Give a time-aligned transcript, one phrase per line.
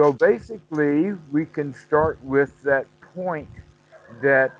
[0.00, 3.50] So basically, we can start with that point
[4.22, 4.50] that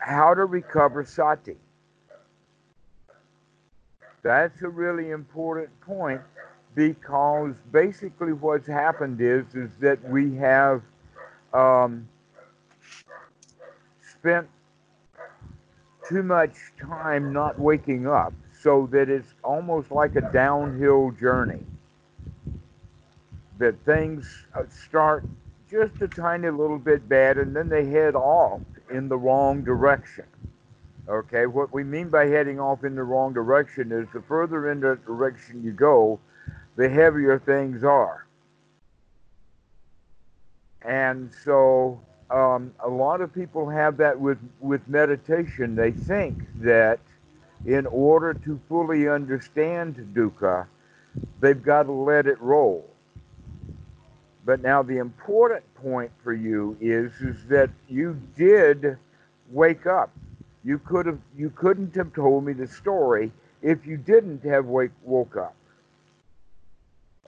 [0.00, 1.58] how to recover sati.
[4.22, 6.22] That's a really important point
[6.74, 10.80] because basically what's happened is is that we have
[11.52, 12.08] um,
[14.10, 14.48] spent
[16.08, 21.67] too much time not waking up so that it's almost like a downhill journey
[23.58, 25.24] that things uh, start
[25.70, 30.24] just a tiny little bit bad and then they head off in the wrong direction
[31.08, 34.80] okay what we mean by heading off in the wrong direction is the further in
[34.80, 36.18] that direction you go
[36.76, 38.26] the heavier things are
[40.82, 45.74] and so um, a lot of people have that with, with meditation.
[45.74, 47.00] They think that
[47.66, 50.66] in order to fully understand dukkha,
[51.40, 52.88] they've got to let it roll.
[54.48, 58.96] But now the important point for you is, is that you did
[59.50, 60.10] wake up.
[60.64, 64.92] You could have you couldn't have told me the story if you didn't have wake
[65.04, 65.54] woke up.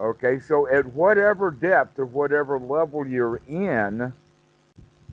[0.01, 4.15] Okay, so at whatever depth or whatever level you're in,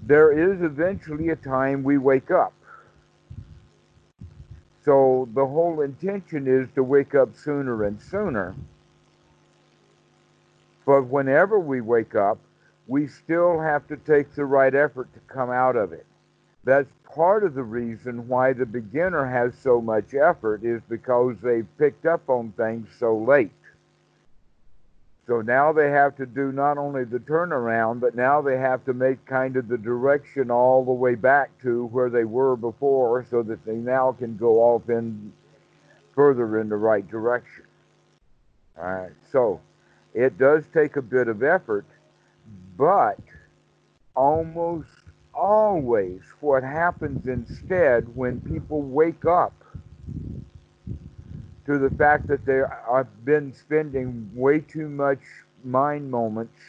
[0.02, 2.54] there is eventually a time we wake up.
[4.86, 8.56] So the whole intention is to wake up sooner and sooner.
[10.88, 12.40] But whenever we wake up,
[12.88, 16.06] we still have to take the right effort to come out of it.
[16.64, 21.68] That's part of the reason why the beginner has so much effort is because they've
[21.78, 23.52] picked up on things so late.
[25.28, 28.94] So now they have to do not only the turnaround, but now they have to
[28.94, 33.44] make kind of the direction all the way back to where they were before so
[33.44, 35.34] that they now can go off in
[36.16, 37.66] further in the right direction.
[38.78, 39.12] All right.
[39.34, 39.60] So
[40.18, 41.86] it does take a bit of effort,
[42.76, 43.20] but
[44.16, 44.90] almost
[45.32, 49.54] always what happens instead when people wake up
[51.68, 55.20] to the fact that they have been spending way too much
[55.64, 56.60] mind moments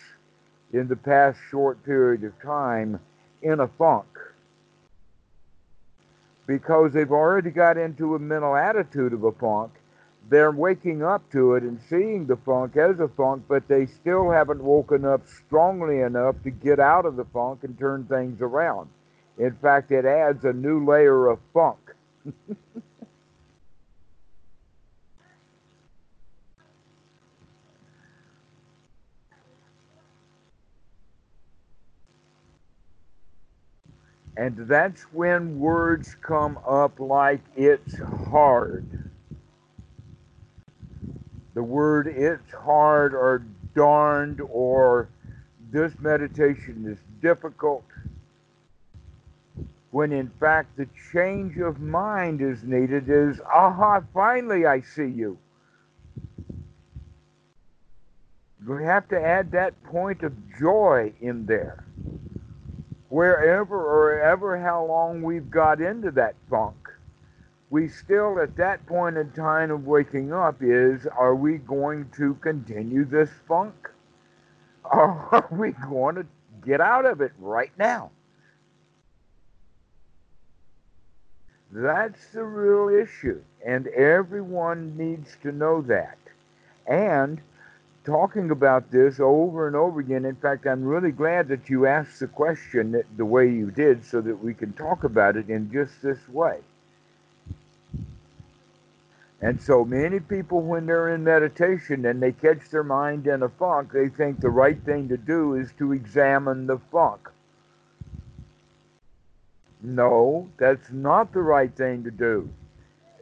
[0.74, 3.00] in the past short period of time
[3.40, 4.06] in a funk
[6.46, 9.72] because they've already got into a mental attitude of a funk.
[10.28, 14.30] They're waking up to it and seeing the funk as a funk, but they still
[14.30, 18.90] haven't woken up strongly enough to get out of the funk and turn things around.
[19.38, 21.78] In fact, it adds a new layer of funk.
[34.38, 37.98] And that's when words come up like it's
[38.30, 39.07] hard.
[41.58, 43.42] The word it's hard or
[43.74, 45.08] darned or
[45.72, 47.82] this meditation is difficult.
[49.90, 55.36] When in fact the change of mind is needed is, aha, finally I see you.
[58.64, 61.84] We have to add that point of joy in there
[63.08, 66.76] wherever or ever how long we've got into that funk,
[67.70, 72.34] we still at that point in time of waking up is are we going to
[72.34, 73.90] continue this funk?
[74.84, 76.26] Or are we going to
[76.64, 78.10] get out of it right now?
[81.70, 86.16] That's the real issue, and everyone needs to know that.
[86.86, 87.42] And
[88.08, 90.24] talking about this over and over again.
[90.24, 94.22] In fact, I'm really glad that you asked the question the way you did so
[94.22, 96.60] that we can talk about it in just this way.
[99.40, 103.48] And so many people, when they're in meditation and they catch their mind in a
[103.48, 107.28] funk, they think the right thing to do is to examine the funk.
[109.80, 112.50] No, that's not the right thing to do.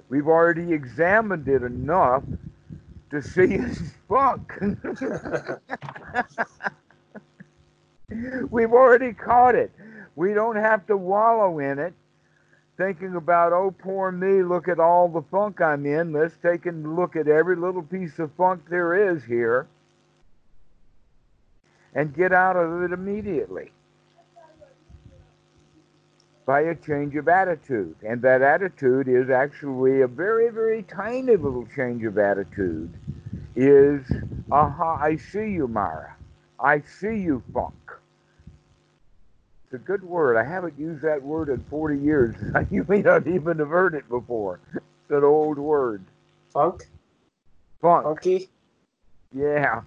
[0.09, 2.25] We've already examined it enough
[3.11, 4.53] to see his funk.
[8.51, 9.71] We've already caught it.
[10.15, 11.93] We don't have to wallow in it,
[12.77, 16.13] thinking about, oh, poor me, look at all the funk I'm in.
[16.13, 19.67] Let's take a look at every little piece of funk there is here
[21.95, 23.73] and get out of it immediately
[26.45, 27.97] by a change of attitude.
[28.07, 32.93] And that attitude is actually a very, very tiny little change of attitude
[33.57, 34.03] is,
[34.53, 36.15] aha, I see you, Mara.
[36.61, 37.86] I see you, funk.
[39.67, 40.37] It's a good word.
[40.37, 42.37] I haven't used that word in 40 years.
[42.71, 44.61] you may not even have heard it before.
[44.75, 46.05] It's an old word.
[46.53, 46.89] Funk?
[47.81, 48.05] Funk.
[48.05, 48.49] Funky?
[49.35, 49.83] Yeah.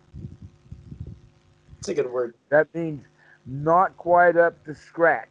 [1.78, 2.36] It's a good word.
[2.50, 3.06] That means
[3.46, 5.30] not quite up to scratch.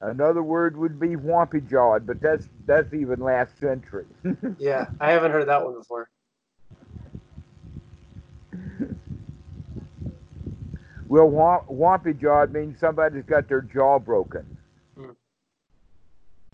[0.00, 4.06] Another word would be whompy jawed, but that's that's even last century.
[4.58, 6.10] yeah, I haven't heard that one before.
[11.12, 14.56] Well, whompy jawed means somebody's got their jaw broken,
[14.96, 15.10] hmm.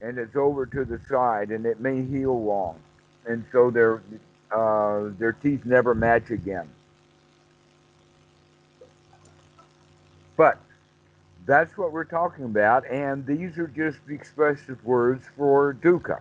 [0.03, 2.77] and it's over to the side, and it may heal wrong,
[3.25, 4.03] and so their
[4.51, 6.69] uh, their teeth never match again.
[10.37, 10.59] But
[11.47, 16.19] that's what we're talking about, and these are just expressive words for dukkha.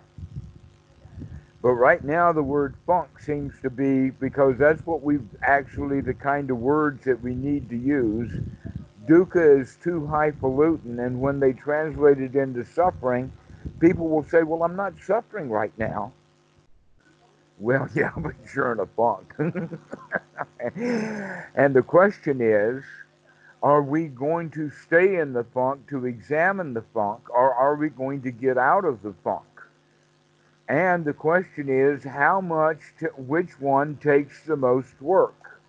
[1.68, 6.14] But right now, the word funk seems to be because that's what we've actually the
[6.14, 8.32] kind of words that we need to use.
[9.06, 13.34] Dukkha is too highfalutin, and when they translate it into suffering,
[13.82, 16.14] people will say, Well, I'm not suffering right now.
[17.60, 19.34] Well, yeah, but you're in a funk.
[20.74, 22.82] and the question is,
[23.62, 27.90] are we going to stay in the funk to examine the funk, or are we
[27.90, 29.57] going to get out of the funk?
[30.70, 35.62] And the question is, how much, to, which one takes the most work?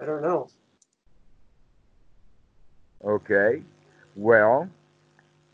[0.00, 0.48] I don't know.
[3.04, 3.62] Okay.
[4.14, 4.68] Well,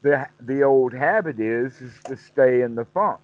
[0.02, 3.20] the the old habit is is to stay in the funk.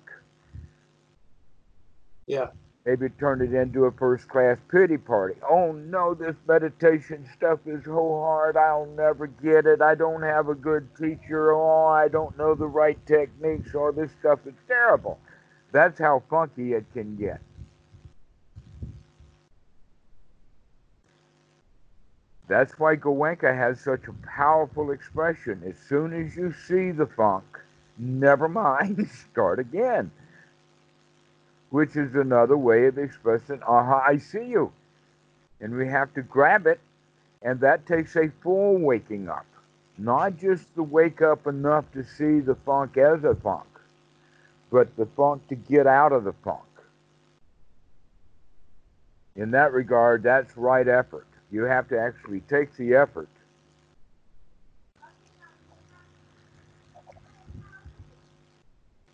[2.26, 2.48] Yeah.
[2.88, 5.38] Maybe turn it into a first class pity party.
[5.46, 8.56] Oh no, this meditation stuff is so hard.
[8.56, 9.82] I'll never get it.
[9.82, 11.52] I don't have a good teacher.
[11.52, 13.74] Oh, I don't know the right techniques.
[13.74, 15.18] Or this stuff is terrible.
[15.70, 17.42] That's how funky it can get.
[22.48, 25.62] That's why Goenka has such a powerful expression.
[25.68, 27.44] As soon as you see the funk,
[27.98, 30.10] never mind, start again
[31.70, 34.72] which is another way of expressing, aha, I see you.
[35.60, 36.80] And we have to grab it,
[37.42, 39.46] and that takes a full waking up,
[39.96, 43.66] not just the wake up enough to see the funk as a funk,
[44.70, 46.62] but the funk to get out of the funk.
[49.36, 51.26] In that regard, that's right effort.
[51.50, 53.28] You have to actually take the effort.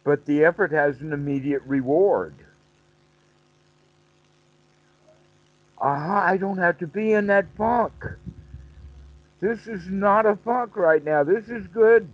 [0.03, 2.35] But the effort has an immediate reward.
[5.87, 7.93] I don't have to be in that funk.
[9.41, 11.23] This is not a funk right now.
[11.25, 12.09] This is good.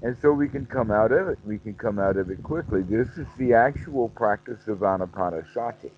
[0.00, 1.38] And so we can come out of it.
[1.44, 2.82] We can come out of it quickly.
[2.82, 5.90] This is the actual practice of anapanasati.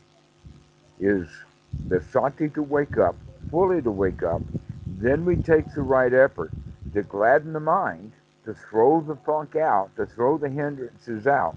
[0.98, 1.28] Is
[1.88, 3.16] the sati to wake up,
[3.50, 4.40] fully to wake up.
[4.86, 6.52] Then we take the right effort
[6.94, 8.12] to gladden the mind,
[8.46, 11.56] to throw the funk out, to throw the hindrances out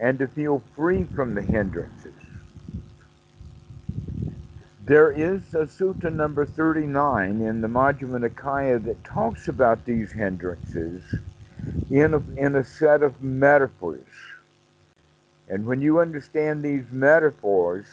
[0.00, 2.14] and to feel free from the hindrances.
[4.86, 11.02] There is a sutta number 39 in the Majjhima Nikaya that talks about these hindrances
[11.90, 14.06] in a, in a set of metaphors.
[15.48, 17.86] And when you understand these metaphors,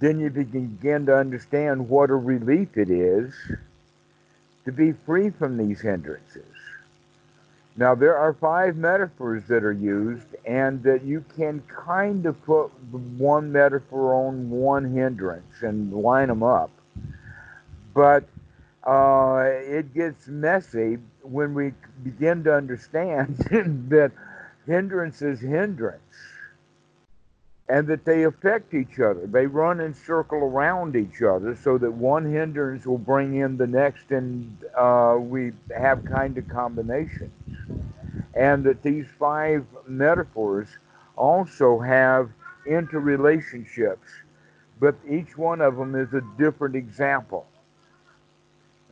[0.00, 3.34] then you begin to understand what a relief it is
[4.64, 6.53] to be free from these hindrances.
[7.76, 12.68] Now, there are five metaphors that are used, and that you can kind of put
[12.92, 16.70] one metaphor on one hindrance and line them up.
[17.92, 18.24] But
[18.84, 21.72] uh, it gets messy when we
[22.04, 23.36] begin to understand
[23.88, 24.12] that
[24.66, 26.00] hindrance is hindrance
[27.68, 29.26] and that they affect each other.
[29.26, 33.66] They run and circle around each other so that one hindrance will bring in the
[33.66, 37.32] next, and uh, we have kind of combinations
[38.34, 40.68] and that these five metaphors
[41.16, 42.30] also have
[42.68, 44.22] interrelationships,
[44.80, 47.46] but each one of them is a different example.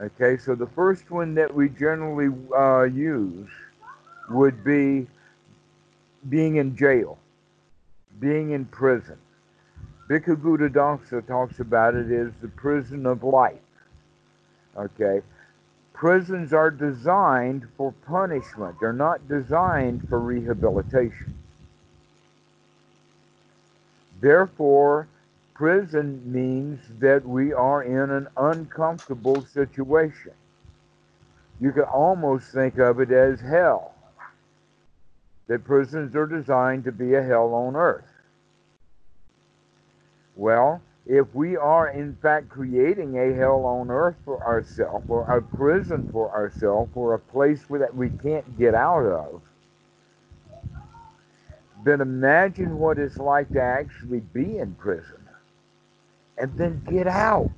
[0.01, 3.51] Okay, so the first one that we generally uh, use
[4.31, 5.07] would be
[6.29, 7.19] being in jail,
[8.21, 9.19] being in prison.
[10.09, 13.59] Bhikkhu Buddhadasa talks about it as the prison of life.
[14.77, 15.23] Okay,
[16.03, 21.33] prisons are designed for punishment, they're not designed for rehabilitation.
[24.21, 25.07] Therefore,
[25.55, 30.33] prison means that we are in an uncomfortable situation.
[31.61, 33.95] You can almost think of it as hell.
[35.47, 38.11] That prisons are designed to be a hell on earth.
[40.35, 45.43] Well, if we are in fact creating a hell on earth for ourselves, or a
[45.43, 49.43] prison for ourselves, or a place where that we can't get out of,
[51.85, 55.19] then imagine what it's like to actually be in prison
[56.39, 57.51] and then get out.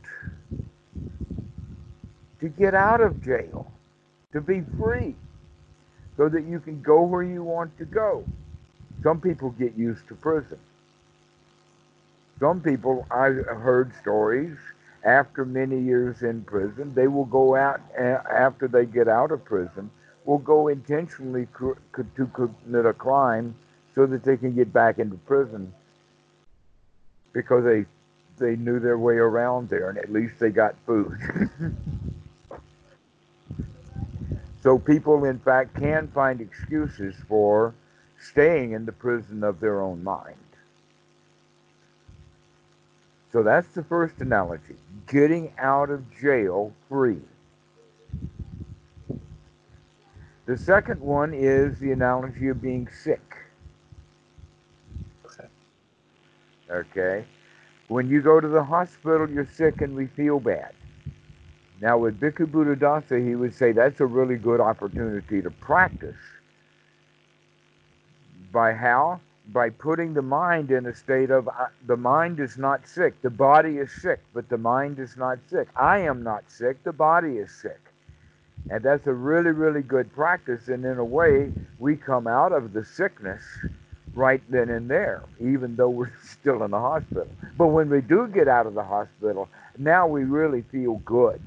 [2.41, 3.71] To get out of jail,
[4.33, 5.15] to be free,
[6.17, 8.25] so that you can go where you want to go.
[9.03, 10.59] Some people get used to prison.
[12.41, 14.57] Some people, I've heard stories
[15.05, 19.91] after many years in prison, they will go out after they get out of prison,
[20.25, 23.55] will go intentionally to commit a crime
[23.95, 25.73] so that they can get back into prison
[27.33, 27.85] because they
[28.37, 31.17] they knew their way around there and at least they got food.
[34.63, 37.75] so people in fact can find excuses for
[38.21, 40.37] staying in the prison of their own mind.
[43.35, 44.77] So that's the first analogy
[45.09, 47.21] getting out of jail free.
[50.47, 53.37] The second one is the analogy of being sick.
[55.27, 55.49] Okay.
[56.71, 57.25] Okay.
[57.89, 60.73] When you go to the hospital, you're sick and we feel bad.
[61.81, 66.15] Now, with Bhikkhu Buddhadasa, he would say that's a really good opportunity to practice.
[68.53, 69.21] By how?
[69.53, 73.21] By putting the mind in a state of uh, the mind is not sick.
[73.23, 75.69] The body is sick, but the mind is not sick.
[75.77, 76.83] I am not sick.
[76.83, 77.81] The body is sick.
[78.71, 80.69] And that's a really, really good practice.
[80.69, 83.43] And in a way, we come out of the sickness
[84.15, 87.29] right then and there, even though we're still in the hospital.
[87.59, 91.43] But when we do get out of the hospital, now we really feel good.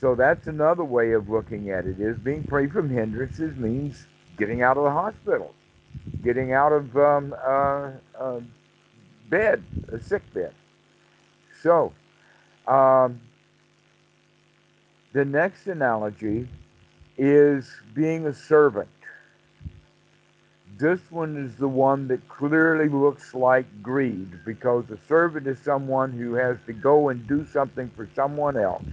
[0.00, 4.62] So that's another way of looking at it is being free from hindrances means getting
[4.62, 5.54] out of the hospital,
[6.22, 8.40] getting out of um, uh, uh,
[9.28, 9.62] bed,
[9.92, 10.52] a sick bed.
[11.62, 11.92] So,
[12.66, 13.20] um,
[15.12, 16.48] the next analogy
[17.16, 18.88] is being a servant.
[20.76, 26.10] This one is the one that clearly looks like greed because a servant is someone
[26.10, 28.84] who has to go and do something for someone else.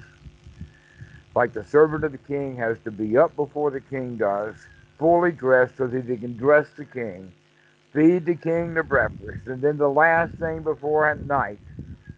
[1.33, 4.55] Like the servant of the king has to be up before the king does,
[5.01, 7.34] fully dressed so that he can dress the king,
[7.91, 11.60] feed the king the breakfast, and then the last thing before at night,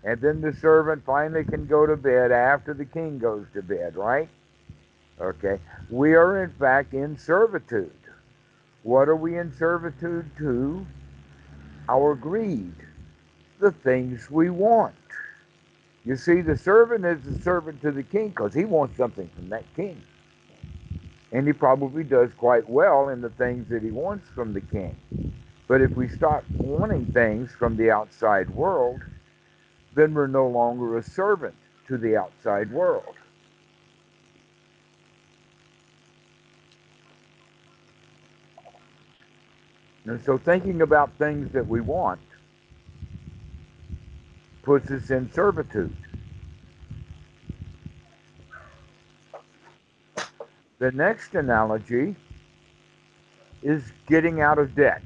[0.03, 3.95] and then the servant finally can go to bed after the king goes to bed,
[3.95, 4.27] right?
[5.21, 5.59] Okay.
[5.89, 7.91] We are in fact in servitude.
[8.83, 10.85] What are we in servitude to?
[11.87, 12.75] Our greed,
[13.61, 14.95] the things we want.
[16.03, 19.47] You see, the servant is the servant to the king because he wants something from
[19.49, 20.01] that king.
[21.33, 24.95] And he probably does quite well in the things that he wants from the king.
[25.67, 29.01] But if we start wanting things from the outside world,
[29.95, 31.55] then we're no longer a servant
[31.87, 33.15] to the outside world.
[40.05, 42.19] And so thinking about things that we want
[44.63, 45.95] puts us in servitude.
[50.83, 52.13] The next analogy
[53.61, 55.01] is getting out of debt.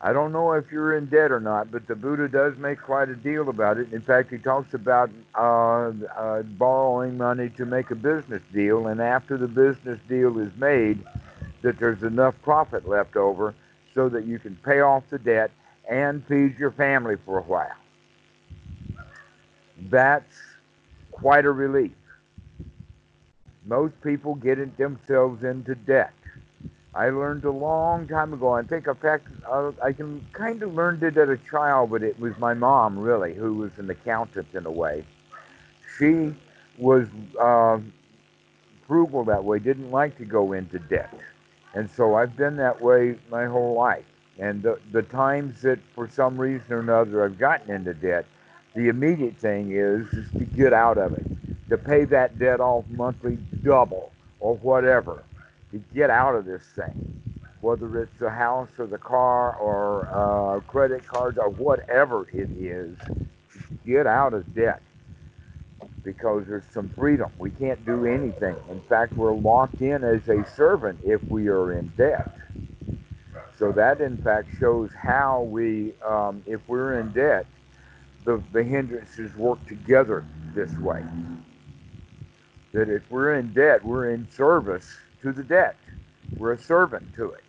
[0.00, 3.08] I don't know if you're in debt or not, but the Buddha does make quite
[3.08, 3.92] a deal about it.
[3.92, 9.00] In fact, he talks about uh, uh, borrowing money to make a business deal, and
[9.02, 11.04] after the business deal is made,
[11.62, 13.52] that there's enough profit left over
[13.96, 15.50] so that you can pay off the debt
[15.90, 17.74] and feed your family for a while.
[19.90, 20.36] That's
[21.10, 21.90] quite a relief
[23.66, 26.12] most people get themselves into debt.
[26.94, 28.52] I learned a long time ago.
[28.52, 29.26] I think, in fact,
[29.82, 33.34] I can kind of learned it as a child, but it was my mom, really,
[33.34, 35.04] who was an accountant in a way.
[35.98, 36.34] She
[36.78, 37.08] was
[37.40, 37.78] uh,
[38.86, 41.12] frugal that way, didn't like to go into debt.
[41.74, 44.04] And so I've been that way my whole life.
[44.38, 48.26] And the, the times that for some reason or another I've gotten into debt,
[48.74, 51.26] the immediate thing is, is to get out of it
[51.68, 55.24] to pay that debt off monthly double or whatever
[55.72, 57.22] to get out of this thing,
[57.60, 62.96] whether it's the house or the car or uh, credit cards or whatever it is,
[63.86, 64.82] get out of debt
[66.02, 67.32] because there's some freedom.
[67.38, 68.56] We can't do anything.
[68.70, 72.30] In fact, we're locked in as a servant if we are in debt.
[73.58, 77.46] So that, in fact, shows how we, um, if we're in debt,
[78.24, 81.02] the, the hindrances work together this way
[82.74, 84.86] that if we're in debt, we're in service
[85.22, 85.76] to the debt.
[86.36, 87.44] We're a servant to it.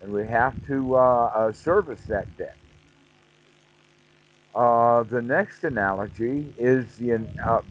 [0.00, 2.56] And we have to uh, uh, service that debt.
[4.54, 7.26] Uh, the next analogy is the.
[7.44, 7.62] Uh,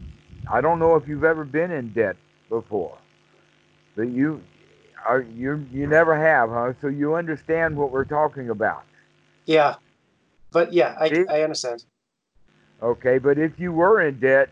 [0.50, 2.16] I don't know if you've ever been in debt
[2.48, 2.98] before,
[3.96, 4.42] but you
[5.06, 6.72] are you you never have, huh?
[6.80, 8.82] So you understand what we're talking about.
[9.46, 9.76] Yeah,
[10.50, 11.84] but yeah, I, I understand.
[12.82, 14.50] Okay, but if you were in debt,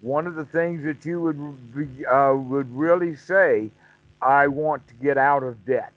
[0.00, 3.70] one of the things that you would be, uh, would really say,
[4.20, 5.92] I want to get out of debt.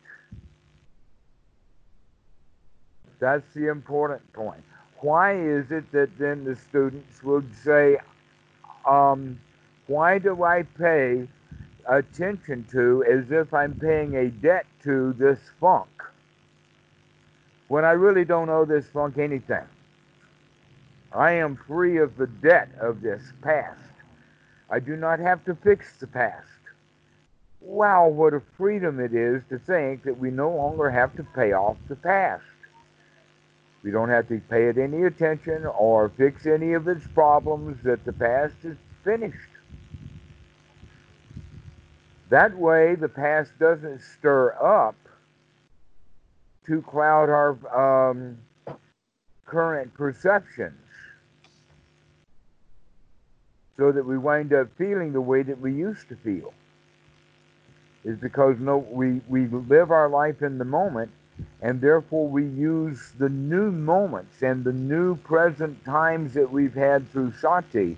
[3.19, 4.63] That's the important point.
[5.01, 7.97] Why is it that then the students would say,
[8.85, 9.39] um,
[9.87, 11.27] why do I pay
[11.85, 15.89] attention to as if I'm paying a debt to this funk
[17.67, 19.65] when I really don't owe this funk anything?
[21.11, 23.88] I am free of the debt of this past.
[24.71, 26.45] I do not have to fix the past.
[27.61, 31.53] Wow, what a freedom it is to think that we no longer have to pay
[31.53, 32.43] off the past.
[33.83, 38.05] We don't have to pay it any attention or fix any of its problems, that
[38.05, 39.35] the past is finished.
[42.29, 44.95] That way, the past doesn't stir up
[46.67, 48.37] to cloud our um,
[49.45, 50.88] current perceptions
[53.79, 56.53] so that we wind up feeling the way that we used to feel.
[58.03, 61.11] Is because no, we, we live our life in the moment
[61.61, 67.09] and therefore we use the new moments and the new present times that we've had
[67.11, 67.97] through sati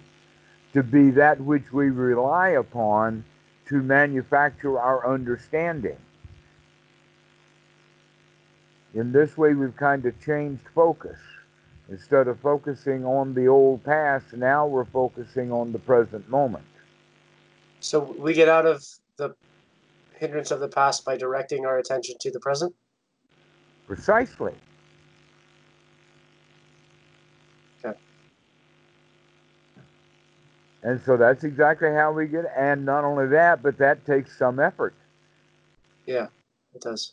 [0.73, 3.25] to be that which we rely upon
[3.67, 5.97] to manufacture our understanding.
[8.93, 11.17] In this way, we've kind of changed focus.
[11.91, 16.63] Instead of focusing on the old past, now we're focusing on the present moment.
[17.81, 18.81] So we get out of
[19.17, 19.35] the
[20.17, 22.73] hindrance of the past by directing our attention to the present?
[23.87, 24.53] Precisely.
[27.83, 27.99] Okay.
[30.83, 34.61] And so that's exactly how we get, and not only that, but that takes some
[34.61, 34.93] effort.
[36.05, 36.27] Yeah,
[36.73, 37.11] it does.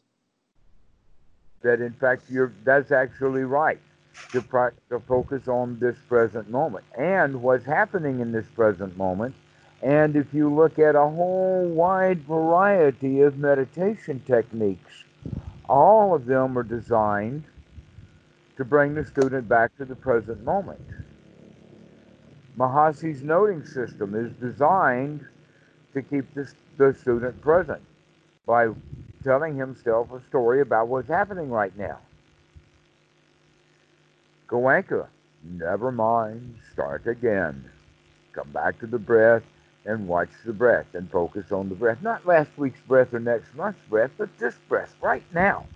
[1.63, 3.81] That in fact, you're that's actually right
[4.33, 9.35] to, pro- to focus on this present moment and what's happening in this present moment.
[9.83, 15.05] And if you look at a whole wide variety of meditation techniques,
[15.69, 17.45] all of them are designed
[18.57, 20.81] to bring the student back to the present moment.
[22.59, 25.25] Mahasi's noting system is designed
[25.95, 27.83] to keep the, the student present
[28.47, 28.69] by
[29.23, 31.99] telling himself a story about what's happening right now.
[34.49, 35.07] Goenka,
[35.45, 37.71] never mind, start again.
[38.33, 39.43] Come back to the breath
[39.85, 41.99] and watch the breath and focus on the breath.
[42.03, 45.67] Not last week's breath or next month's breath, but this breath right now.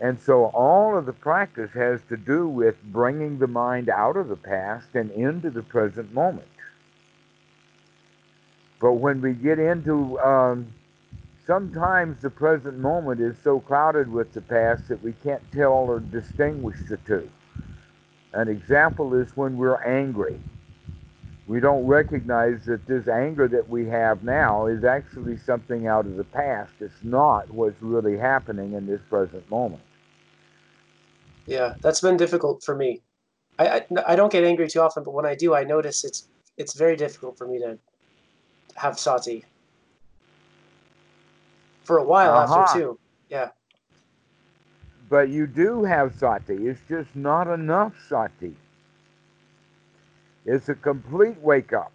[0.00, 4.28] And so all of the practice has to do with bringing the mind out of
[4.28, 6.48] the past and into the present moment.
[8.80, 10.72] But when we get into, um,
[11.46, 16.00] sometimes the present moment is so clouded with the past that we can't tell or
[16.00, 17.28] distinguish the two.
[18.32, 20.38] An example is when we're angry
[21.46, 26.16] we don't recognize that this anger that we have now is actually something out of
[26.16, 26.72] the past.
[26.80, 29.82] It's not what's really happening in this present moment.
[31.46, 33.02] Yeah, that's been difficult for me.
[33.58, 36.28] I, I, I don't get angry too often, but when I do, I notice it's
[36.56, 37.78] it's very difficult for me to
[38.74, 39.44] have sati.
[41.86, 42.60] For a while uh-huh.
[42.62, 42.98] after too,
[43.30, 43.50] yeah.
[45.08, 46.66] But you do have sati.
[46.66, 48.56] It's just not enough sati.
[50.44, 51.92] It's a complete wake up.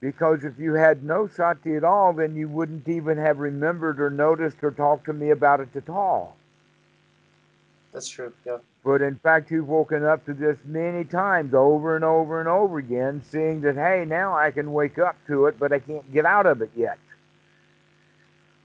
[0.00, 4.10] Because if you had no sati at all, then you wouldn't even have remembered or
[4.10, 6.36] noticed or talked to me about it at all.
[7.92, 8.58] That's true, yeah.
[8.84, 12.78] But in fact, you've woken up to this many times over and over and over
[12.78, 16.26] again, seeing that, hey, now I can wake up to it, but I can't get
[16.26, 16.98] out of it yet.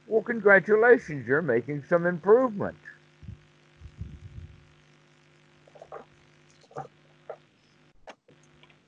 [0.09, 2.75] Well, congratulations, you're making some improvement.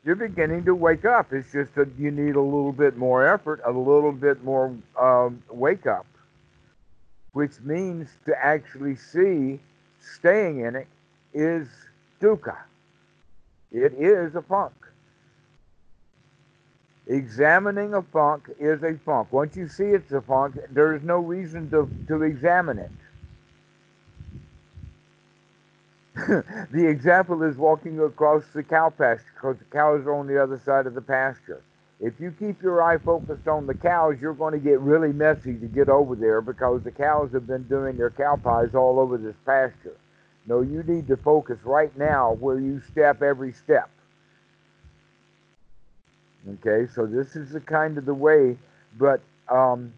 [0.03, 1.31] you're beginning to wake up.
[1.31, 5.43] It's just that you need a little bit more effort, a little bit more um,
[5.49, 6.07] wake up,
[7.33, 9.59] which means to actually see
[9.99, 10.87] staying in it
[11.33, 11.67] is
[12.19, 12.57] dukkha.
[13.71, 14.73] It is a funk.
[17.11, 19.33] Examining a funk is a funk.
[19.33, 22.91] Once you see it's a funk, there is no reason to, to examine it.
[26.71, 30.61] the example is walking across the cow pasture because the cows are on the other
[30.63, 31.61] side of the pasture.
[31.99, 35.55] If you keep your eye focused on the cows, you're going to get really messy
[35.55, 39.17] to get over there because the cows have been doing their cow pies all over
[39.17, 39.97] this pasture.
[40.47, 43.89] No, you need to focus right now where you step every step.
[46.49, 48.57] Okay, so this is the kind of the way,
[48.97, 49.93] but um,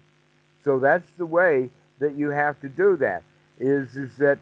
[0.63, 3.23] so that's the way that you have to do that.
[3.59, 4.39] Is is that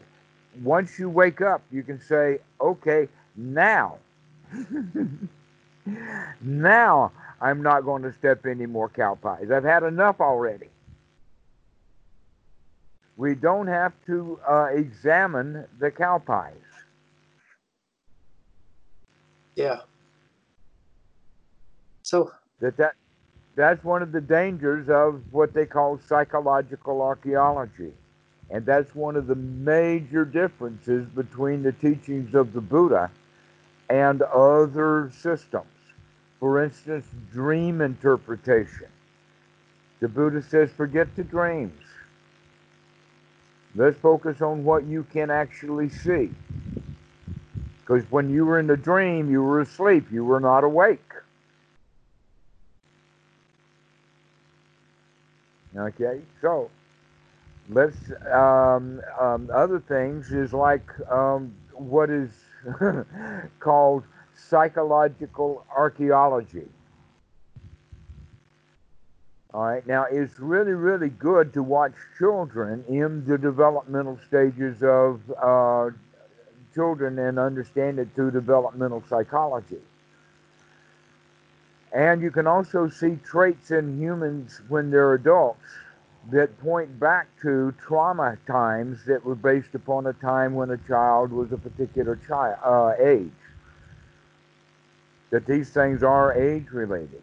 [0.62, 3.98] once you wake up, you can say, okay, now,
[6.40, 9.50] now I'm not going to step any more cow pies.
[9.50, 10.68] I've had enough already.
[13.16, 16.54] We don't have to uh, examine the cow pies.
[19.54, 19.80] Yeah.
[22.02, 22.94] So that that
[23.54, 27.92] that's one of the dangers of what they call psychological archaeology.
[28.50, 33.10] And that's one of the major differences between the teachings of the Buddha
[33.88, 35.66] and other systems.
[36.40, 38.88] For instance, dream interpretation.
[40.00, 41.80] The Buddha says, forget the dreams.
[43.74, 46.30] Let's focus on what you can actually see.
[47.80, 51.00] Because when you were in the dream, you were asleep, you were not awake.
[55.76, 56.70] Okay, so
[57.70, 57.96] let's
[58.30, 62.30] um, um, other things is like um, what is
[63.60, 64.04] called
[64.36, 66.68] psychological archaeology.
[69.54, 75.20] All right, now it's really, really good to watch children in the developmental stages of
[75.42, 75.90] uh,
[76.74, 79.80] children and understand it through developmental psychology.
[81.94, 85.60] And you can also see traits in humans when they're adults
[86.30, 91.32] that point back to trauma times that were based upon a time when a child
[91.32, 93.30] was a particular child uh, age.
[95.30, 97.22] That these things are age related.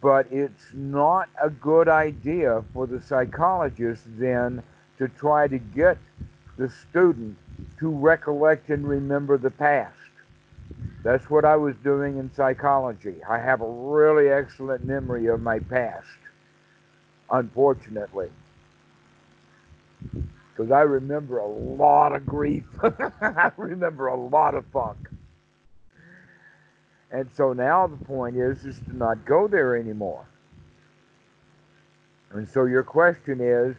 [0.00, 4.62] But it's not a good idea for the psychologist then
[4.98, 5.98] to try to get
[6.56, 7.36] the student
[7.80, 9.97] to recollect and remember the past.
[11.02, 13.16] That's what I was doing in psychology.
[13.28, 16.06] I have a really excellent memory of my past,
[17.30, 18.30] unfortunately.
[20.58, 22.64] Because I remember a lot of grief.
[23.20, 25.08] I remember a lot of funk.
[27.10, 30.26] And so now the point is is to not go there anymore.
[32.32, 33.76] And so your question is,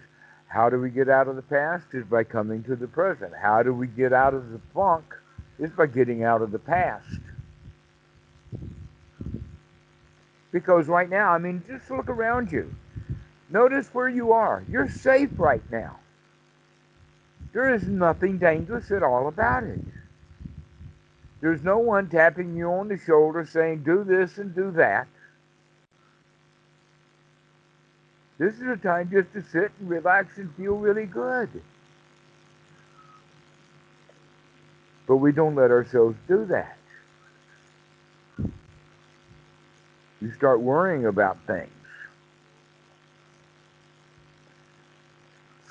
[0.48, 1.86] how do we get out of the past?
[1.94, 3.34] Is by coming to the present.
[3.40, 5.04] How do we get out of the funk?
[5.60, 7.20] Is by getting out of the past.
[10.52, 12.74] Because right now, I mean, just look around you.
[13.50, 14.64] Notice where you are.
[14.70, 16.00] You're safe right now.
[17.54, 19.80] There is nothing dangerous at all about it.
[21.42, 25.08] There's no one tapping you on the shoulder saying, do this and do that.
[28.38, 31.50] This is a time just to sit and relax and feel really good.
[35.10, 36.78] But we don't let ourselves do that.
[40.22, 41.72] You start worrying about things.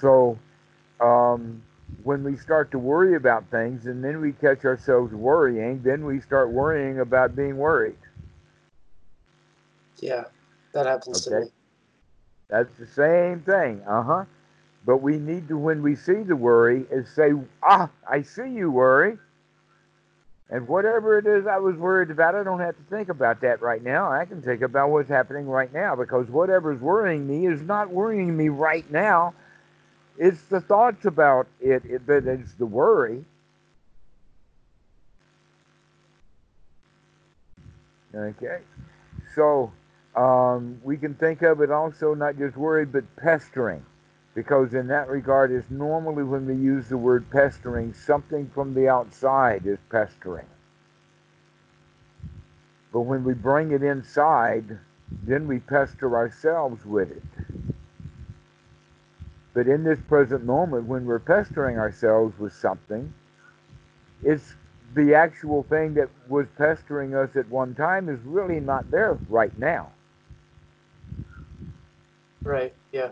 [0.01, 0.37] So,
[1.01, 1.63] um,
[2.03, 6.21] when we start to worry about things and then we catch ourselves worrying, then we
[6.21, 7.99] start worrying about being worried.
[9.99, 10.25] Yeah,
[10.73, 11.37] that happens okay.
[11.37, 11.51] to me.
[12.51, 13.83] That's the same thing.
[13.87, 14.25] Uh huh.
[14.85, 18.73] But we need to, when we see the worry, is say, ah, I see you
[18.73, 19.17] worry.
[20.51, 23.61] And whatever it is I was worried about, I don't have to think about that
[23.61, 24.11] right now.
[24.11, 28.35] I can think about what's happening right now because whatever's worrying me is not worrying
[28.35, 29.35] me right now.
[30.17, 33.25] It's the thoughts about it, that is the worry.
[38.15, 38.59] Okay.
[39.35, 39.71] So
[40.17, 43.85] um, we can think of it also not just worry, but pestering
[44.35, 48.89] because in that regard is normally when we use the word pestering, something from the
[48.89, 50.47] outside is pestering.
[52.93, 54.79] But when we bring it inside,
[55.25, 57.23] then we pester ourselves with it.
[59.55, 63.13] But in this present moment, when we're pestering ourselves with something,
[64.23, 64.55] it's
[64.95, 69.57] the actual thing that was pestering us at one time is really not there right
[69.59, 69.91] now.
[72.45, 73.11] Right, yeah.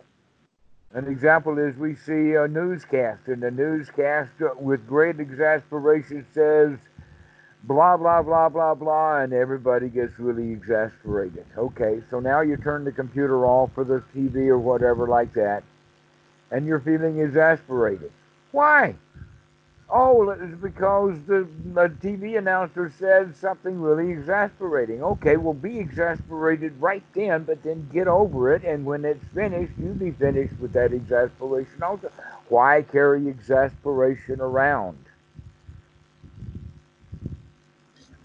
[0.92, 6.78] An example is we see a newscast, and the newscast, uh, with great exasperation, says
[7.64, 11.44] blah, blah, blah, blah, blah, and everybody gets really exasperated.
[11.58, 15.64] Okay, so now you turn the computer off for the TV or whatever like that,
[16.50, 18.12] and you're feeling exasperated.
[18.52, 18.94] Why?
[19.88, 25.02] Oh, it's because the, the TV announcer said something really exasperating.
[25.02, 28.64] Okay, well, be exasperated right then, but then get over it.
[28.64, 32.10] And when it's finished, you be finished with that exasperation also.
[32.48, 34.98] Why carry exasperation around?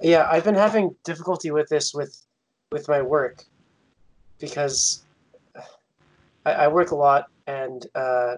[0.01, 2.25] Yeah, I've been having difficulty with this with
[2.71, 3.43] with my work
[4.39, 5.05] because
[6.43, 8.37] I, I work a lot and uh,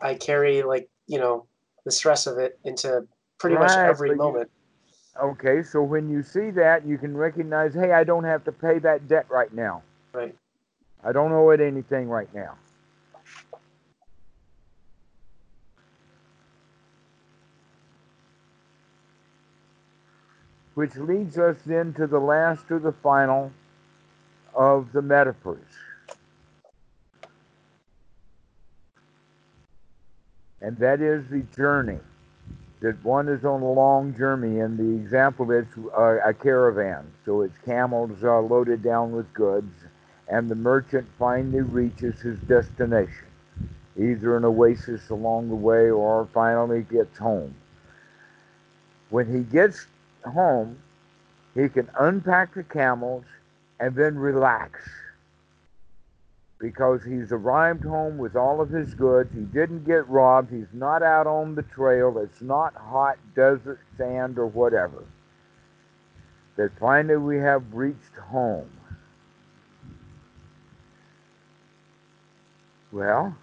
[0.00, 1.46] I carry like you know
[1.84, 3.06] the stress of it into
[3.38, 4.50] pretty right, much every moment.
[5.16, 8.52] You, okay, so when you see that, you can recognize, hey, I don't have to
[8.52, 9.82] pay that debt right now.
[10.12, 10.34] Right.
[11.02, 12.56] I don't owe it anything right now.
[20.74, 23.52] Which leads us then to the last or the final
[24.54, 25.60] of the metaphors.
[30.64, 31.98] And that is the journey.
[32.80, 37.12] That one is on a long journey, and the example is uh, a caravan.
[37.26, 39.74] So it's camels uh, loaded down with goods,
[40.26, 43.26] and the merchant finally reaches his destination,
[43.98, 47.54] either an oasis along the way or finally gets home.
[49.10, 49.84] When he gets
[50.24, 50.78] home,
[51.54, 53.24] he can unpack the camels
[53.78, 54.80] and then relax
[56.58, 59.30] because he's arrived home with all of his goods.
[59.34, 60.50] He didn't get robbed.
[60.52, 62.18] He's not out on the trail.
[62.18, 65.04] It's not hot desert sand or whatever.
[66.56, 68.70] That finally we have reached home.
[72.92, 73.36] Well,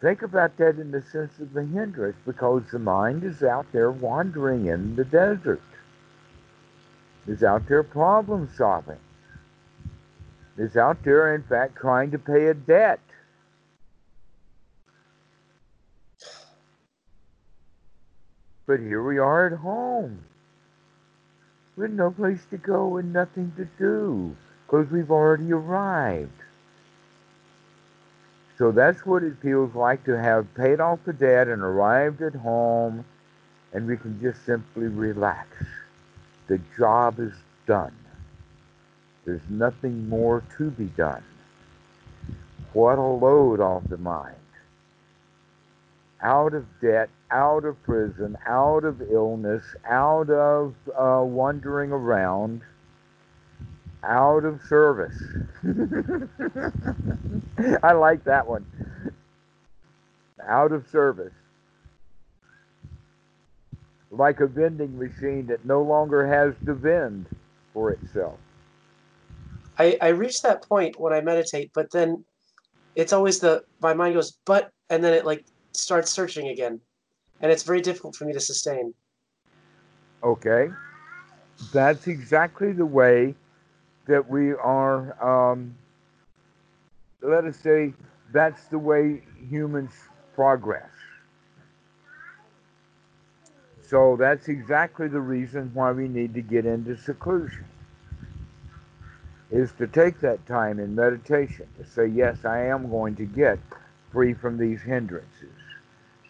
[0.00, 3.92] think about that in the sense of the hindrance because the mind is out there
[3.92, 5.62] wandering in the desert
[7.26, 8.98] is out there problem solving,
[10.56, 13.00] is out there, in fact, trying to pay a debt.
[18.66, 20.24] But here we are at home
[21.76, 24.36] with no place to go and nothing to do
[24.66, 26.30] because we've already arrived.
[28.58, 32.34] So that's what it feels like to have paid off the debt and arrived at
[32.34, 33.04] home,
[33.72, 35.48] and we can just simply relax.
[36.46, 37.32] The job is
[37.66, 37.94] done.
[39.30, 41.22] There's nothing more to be done.
[42.72, 44.34] What a load off the mind.
[46.20, 52.62] Out of debt, out of prison, out of illness, out of uh, wandering around,
[54.02, 55.22] out of service.
[57.84, 58.66] I like that one.
[60.44, 61.34] Out of service
[64.10, 67.26] like a vending machine that no longer has to vend
[67.72, 68.40] for itself.
[69.80, 72.24] I, I reach that point when I meditate, but then
[72.94, 76.80] it's always the my mind goes, but and then it like starts searching again.
[77.40, 78.92] And it's very difficult for me to sustain.
[80.22, 80.68] Okay.
[81.72, 83.34] That's exactly the way
[84.06, 85.74] that we are um,
[87.22, 87.94] let us say
[88.32, 89.92] that's the way humans
[90.34, 90.90] progress
[93.90, 97.64] so that's exactly the reason why we need to get into seclusion.
[99.50, 103.58] Is to take that time in meditation to say, yes, I am going to get
[104.12, 105.50] free from these hindrances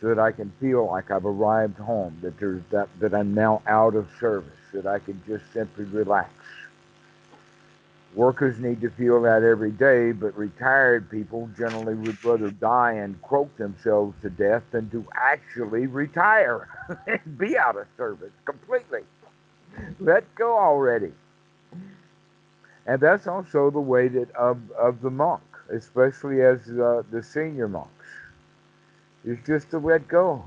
[0.01, 3.61] so that I can feel like I've arrived home, that there's that, that I'm now
[3.67, 6.31] out of service, that I can just simply relax.
[8.15, 13.21] Workers need to feel that every day, but retired people generally would rather die and
[13.23, 16.69] croak themselves to death than to actually retire
[17.07, 19.03] and be out of service completely.
[20.01, 21.13] Let go already.
[22.87, 27.69] And that's also the way that of, of the monk, especially as uh, the senior
[27.69, 28.07] monks,
[29.25, 30.45] is just to let go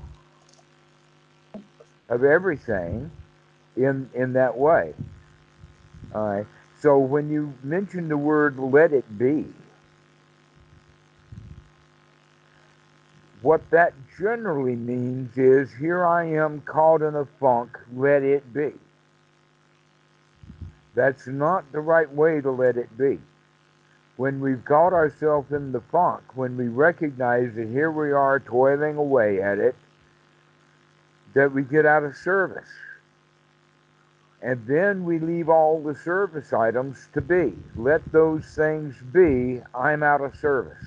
[2.08, 3.10] of everything
[3.76, 4.94] in in that way.
[6.14, 6.46] All right.
[6.80, 9.46] So when you mention the word let it be,
[13.42, 18.72] what that generally means is here I am caught in a funk, let it be.
[20.94, 23.18] That's not the right way to let it be.
[24.16, 28.96] When we've caught ourselves in the funk, when we recognize that here we are toiling
[28.96, 29.74] away at it,
[31.34, 32.68] that we get out of service
[34.44, 37.54] and then we leave all the service items to be.
[37.76, 39.62] Let those things be.
[39.74, 40.84] I'm out of service.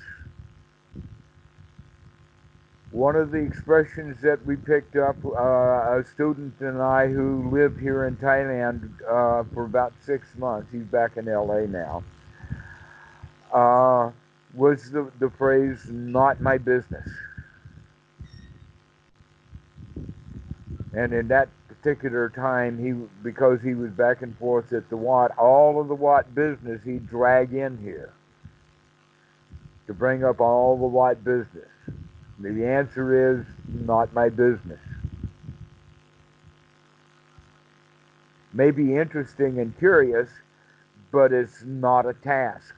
[2.90, 7.78] One of the expressions that we picked up, uh, a student and I who lived
[7.78, 12.02] here in Thailand uh, for about six months, he's back in LA now,
[13.52, 14.10] uh,
[14.54, 17.06] was the, the phrase, not my business.
[20.94, 25.36] And in that particular time, he because he was back and forth at the wat,
[25.36, 28.14] all of the wat business he'd drag in here
[29.86, 31.68] to bring up all the wat business.
[32.40, 34.80] The answer is not my business.
[38.52, 40.28] May be interesting and curious,
[41.12, 42.74] but it's not a task.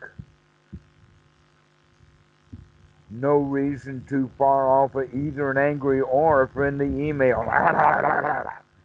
[3.11, 7.43] No reason too far off of either an angry or a friendly email.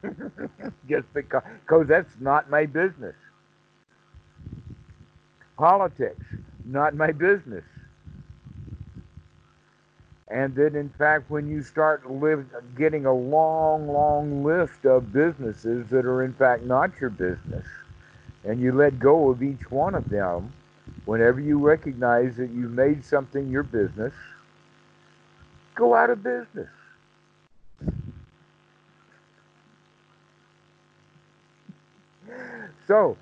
[0.89, 3.15] Just because, because that's not my business.
[5.57, 6.25] Politics,
[6.65, 7.63] not my business.
[10.27, 15.87] And then, in fact, when you start live, getting a long, long list of businesses
[15.89, 17.65] that are, in fact, not your business,
[18.43, 20.51] and you let go of each one of them,
[21.05, 24.13] whenever you recognize that you've made something your business,
[25.75, 26.69] go out of business.
[32.87, 33.17] So,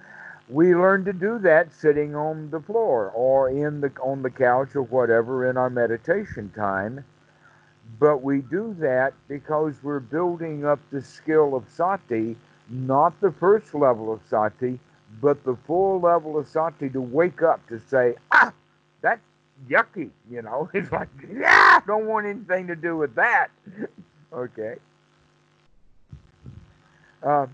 [0.53, 4.75] we learn to do that sitting on the floor or in the on the couch
[4.75, 7.03] or whatever in our meditation time.
[7.99, 12.35] But we do that because we're building up the skill of sati
[12.69, 14.79] not the first level of sati
[15.21, 18.53] but the full level of sati to wake up to say ah
[19.01, 19.21] that's
[19.67, 20.69] yucky you know?
[20.73, 23.47] It's like yeah don't want anything to do with that.
[24.31, 24.77] Okay.
[27.21, 27.45] Uh,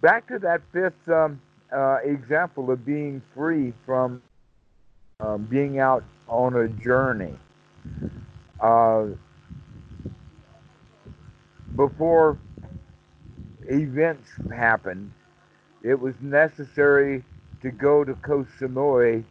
[0.00, 1.40] back to that fifth um,
[1.74, 4.22] uh, example of being free from
[5.20, 7.34] um, being out on a journey.
[8.60, 9.06] Uh,
[11.76, 12.38] before
[13.68, 15.12] events happened,
[15.82, 17.24] it was necessary
[17.62, 19.24] to go to Koh Samui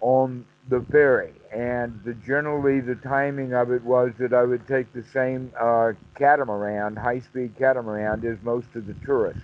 [0.00, 4.92] on the ferry, and the, generally the timing of it was that I would take
[4.92, 9.42] the same uh, catamaran, high-speed catamaran, as most of the tourists.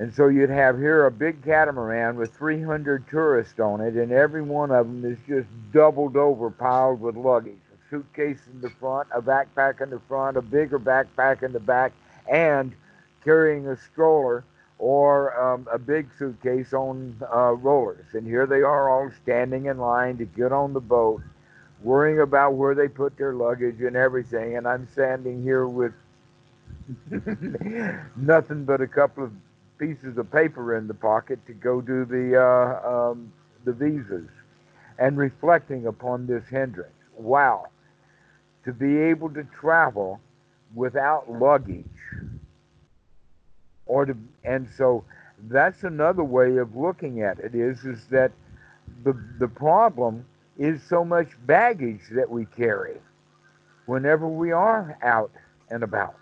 [0.00, 4.40] And so you'd have here a big catamaran with 300 tourists on it, and every
[4.40, 7.60] one of them is just doubled over, piled with luggage.
[7.70, 11.60] A suitcase in the front, a backpack in the front, a bigger backpack in the
[11.60, 11.92] back,
[12.26, 12.72] and
[13.24, 14.42] carrying a stroller
[14.78, 18.06] or um, a big suitcase on uh, rollers.
[18.14, 21.20] And here they are all standing in line to get on the boat,
[21.82, 24.56] worrying about where they put their luggage and everything.
[24.56, 25.92] And I'm standing here with
[28.16, 29.32] nothing but a couple of
[29.80, 33.32] pieces of paper in the pocket to go do the uh, um,
[33.64, 34.28] the visas,
[34.98, 36.92] and reflecting upon this hindrance.
[37.16, 37.68] Wow,
[38.64, 40.20] to be able to travel
[40.74, 41.84] without luggage,
[43.86, 45.04] or to and so
[45.48, 47.54] that's another way of looking at it.
[47.54, 48.32] Is is that
[49.02, 50.26] the the problem
[50.58, 52.98] is so much baggage that we carry
[53.86, 55.32] whenever we are out
[55.70, 56.19] and about.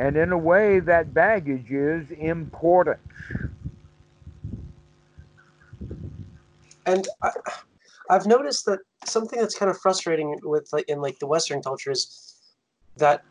[0.00, 3.00] And in a way, that baggage is important.
[6.86, 7.30] And I,
[8.08, 11.90] I've noticed that something that's kind of frustrating with like in like the Western culture
[11.90, 12.34] is
[12.96, 13.22] that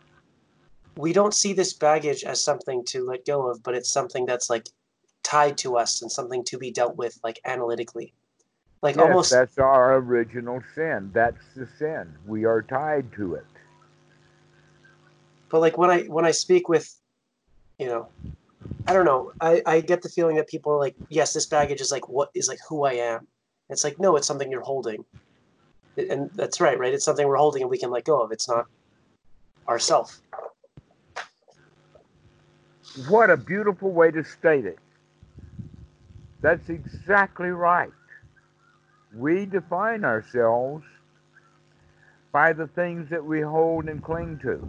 [0.96, 4.48] we don't see this baggage as something to let go of, but it's something that's
[4.48, 4.68] like
[5.24, 8.14] tied to us and something to be dealt with like analytically.
[8.84, 11.10] Like yes, almost that's our original sin.
[11.16, 12.14] That's the sin.
[12.28, 13.46] We are tied to it.
[15.50, 16.94] But like when I when I speak with,
[17.78, 18.10] you know,
[18.88, 19.32] I don't know.
[19.42, 22.30] I I get the feeling that people are like, yes, this baggage is like what
[22.36, 23.28] is like who I am.
[23.70, 25.06] It's like no, it's something you're holding,
[25.98, 26.94] and that's right, right?
[26.94, 28.32] It's something we're holding and we can let go of.
[28.32, 28.66] It's not
[29.68, 30.20] ourself.
[33.08, 34.80] What a beautiful way to state it.
[36.42, 37.92] That's exactly right.
[39.16, 40.86] We define ourselves
[42.32, 44.68] by the things that we hold and cling to.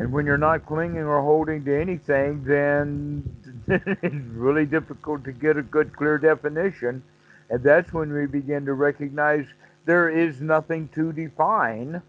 [0.00, 3.22] And when you're not clinging or holding to anything, then
[3.68, 7.02] it's really difficult to get a good, clear definition.
[7.50, 9.44] And that's when we begin to recognize
[9.84, 12.00] there is nothing to define,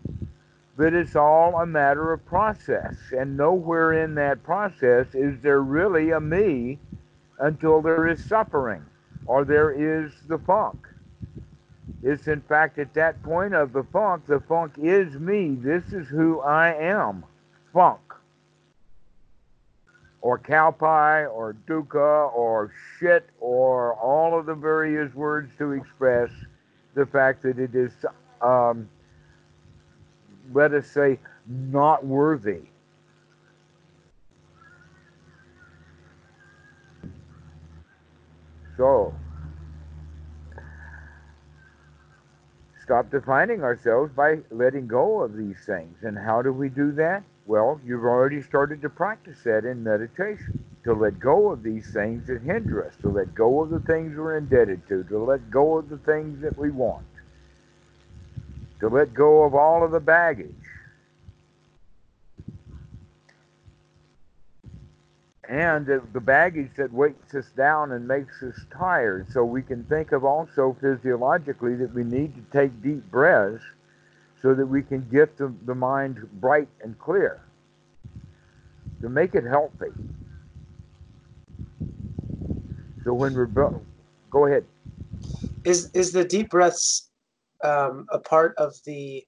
[0.78, 2.96] but it's all a matter of process.
[3.12, 6.80] And nowhere in that process is there really a me
[7.40, 8.86] until there is suffering
[9.26, 10.88] or there is the funk.
[12.02, 15.56] It's in fact at that point of the funk, the funk is me.
[15.56, 17.26] This is who I am
[17.74, 18.00] funk
[20.22, 26.30] or cow pie or dukkha or shit or all of the various words to express
[26.94, 27.92] the fact that it is,
[28.42, 28.88] um,
[30.54, 31.18] let us say,
[31.48, 32.62] not worthy.
[38.78, 39.14] So,
[42.84, 45.98] stop defining ourselves by letting go of these things.
[46.04, 47.24] And how do we do that?
[47.46, 50.66] Well, you've already started to practice that in meditation.
[50.84, 54.18] To let go of these things that hinder us, to let go of the things
[54.18, 57.06] we're indebted to, to let go of the things that we want,
[58.80, 60.56] to let go of all of the baggage.
[65.52, 69.30] and the baggage that weights us down and makes us tired.
[69.34, 73.62] So we can think of also physiologically that we need to take deep breaths
[74.42, 77.42] so that we can get the, the mind bright and clear
[79.02, 79.92] to make it healthy.
[83.04, 84.66] So when we're go ahead.
[85.64, 87.10] Is is the deep breaths
[87.64, 89.24] um, a part of the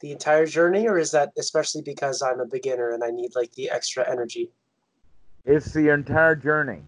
[0.00, 3.52] the entire journey, or is that especially because I'm a beginner and I need like
[3.52, 4.52] the extra energy?
[5.44, 6.82] It's the entire journey.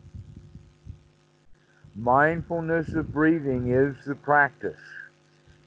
[1.95, 4.79] Mindfulness of breathing is the practice.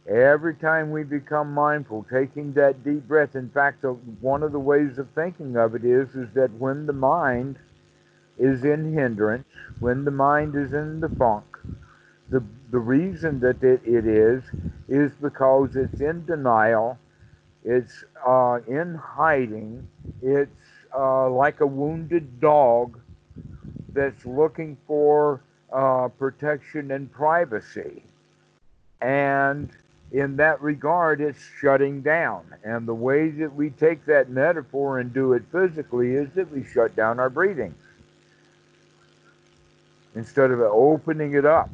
[0.09, 3.35] Every time we become mindful, taking that deep breath.
[3.35, 3.83] In fact,
[4.19, 7.59] one of the ways of thinking of it is, is that when the mind
[8.39, 9.47] is in hindrance,
[9.79, 11.45] when the mind is in the funk,
[12.29, 14.43] the, the reason that it, it is,
[14.89, 16.97] is because it's in denial,
[17.63, 19.87] it's uh, in hiding,
[20.21, 20.49] it's
[20.97, 22.99] uh, like a wounded dog
[23.93, 25.41] that's looking for
[25.71, 28.03] uh, protection and privacy.
[28.99, 29.69] And
[30.11, 32.45] in that regard, it's shutting down.
[32.63, 36.63] And the way that we take that metaphor and do it physically is that we
[36.63, 37.73] shut down our breathing
[40.15, 41.69] instead of opening it up.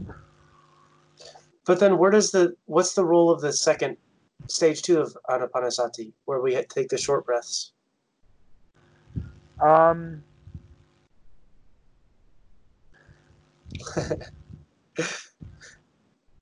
[1.65, 3.97] But then, where does the what's the role of the second
[4.47, 7.73] stage two of anapanasati, where we take the short breaths?
[9.59, 10.23] Um,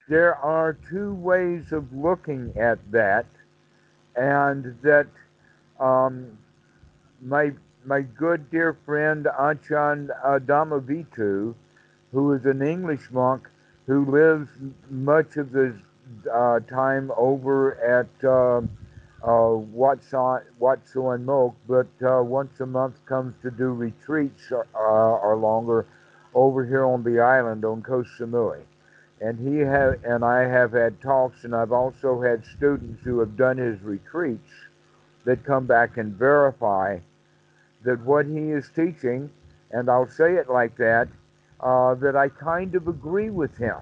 [0.07, 3.25] there are two ways of looking at that,
[4.15, 5.07] and that
[5.79, 6.37] um,
[7.21, 7.51] my
[7.85, 10.09] my good dear friend Ajahn
[10.45, 11.53] Dhammavitu,
[12.11, 13.49] who is an English monk
[13.87, 14.49] who lives
[14.89, 15.75] much of the
[16.33, 18.61] uh, time over at uh,
[19.27, 21.25] uh, Watson, Watson
[21.67, 25.85] but uh, once a month comes to do retreats uh, or longer
[26.33, 28.61] over here on the island on Koh Samui.
[29.21, 33.37] And he have, and I have had talks, and I've also had students who have
[33.37, 34.51] done his retreats
[35.23, 36.99] that come back and verify
[37.83, 39.29] that what he is teaching,
[39.71, 41.07] and I'll say it like that,
[41.61, 43.79] uh, that I kind of agree with him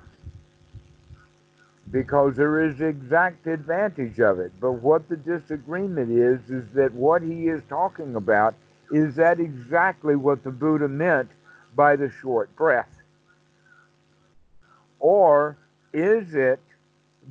[1.91, 4.51] because there is exact advantage of it.
[4.59, 8.55] But what the disagreement is, is that what he is talking about
[8.91, 11.29] is that exactly what the Buddha meant
[11.75, 13.02] by the short breath?
[15.03, 15.57] Or
[15.93, 16.61] is it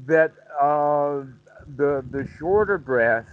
[0.06, 1.22] that uh,
[1.76, 3.26] the, the shorter breath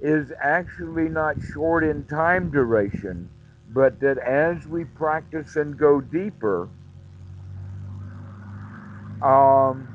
[0.00, 3.28] is actually not short in time duration,
[3.68, 6.70] but that as we practice and go deeper,
[9.22, 9.88] um,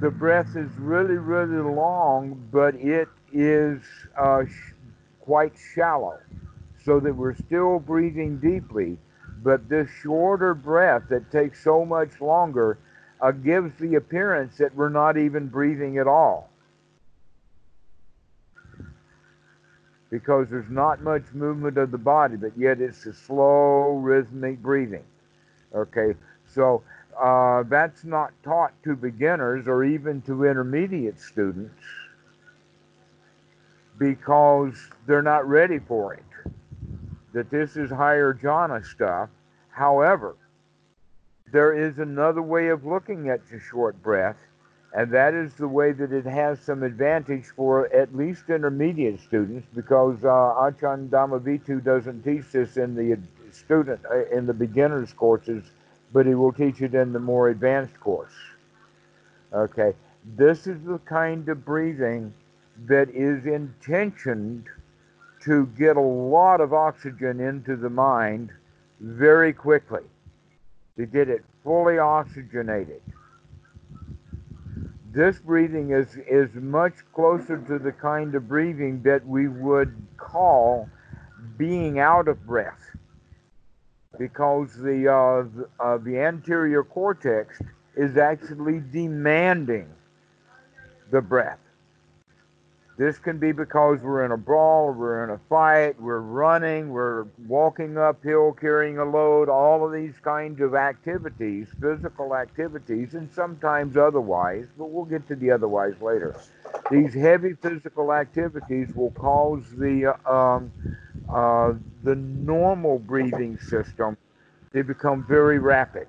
[0.00, 3.80] the breath is really, really long, but it is
[4.18, 4.72] uh, sh-
[5.20, 6.18] quite shallow,
[6.84, 8.98] so that we're still breathing deeply.
[9.44, 12.78] But this shorter breath that takes so much longer
[13.22, 16.50] uh, gives the appearance that we're not even breathing at all.
[20.10, 25.04] Because there's not much movement of the body, but yet it's a slow, rhythmic breathing.
[25.74, 26.14] Okay,
[26.52, 26.82] so
[27.18, 31.80] uh, that's not taught to beginners or even to intermediate students
[33.98, 34.74] because
[35.06, 36.24] they're not ready for it.
[37.32, 39.30] That this is higher jhana stuff.
[39.70, 40.34] However,
[41.52, 44.36] there is another way of looking at the short breath,
[44.94, 49.66] and that is the way that it has some advantage for at least intermediate students
[49.74, 53.18] because uh, Ajahn Dhammavitu doesn't teach this in the
[53.52, 55.64] student uh, in the beginners courses
[56.12, 58.32] but he will teach it in the more advanced course.
[59.52, 59.94] Okay,
[60.36, 62.32] this is the kind of breathing
[62.86, 64.66] that is intentioned
[65.42, 68.50] to get a lot of oxygen into the mind
[69.00, 70.02] very quickly,
[70.96, 73.00] to get it fully oxygenated.
[75.12, 80.88] This breathing is, is much closer to the kind of breathing that we would call
[81.58, 82.80] being out of breath
[84.18, 87.60] because the, uh, uh, the anterior cortex
[87.96, 89.88] is actually demanding
[91.10, 91.58] the breath.
[93.02, 97.24] This can be because we're in a brawl, we're in a fight, we're running, we're
[97.48, 103.96] walking uphill carrying a load, all of these kinds of activities, physical activities, and sometimes
[103.96, 106.40] otherwise, but we'll get to the otherwise later.
[106.92, 110.70] These heavy physical activities will cause the, um,
[111.28, 111.72] uh,
[112.04, 114.16] the normal breathing system
[114.74, 116.06] to become very rapid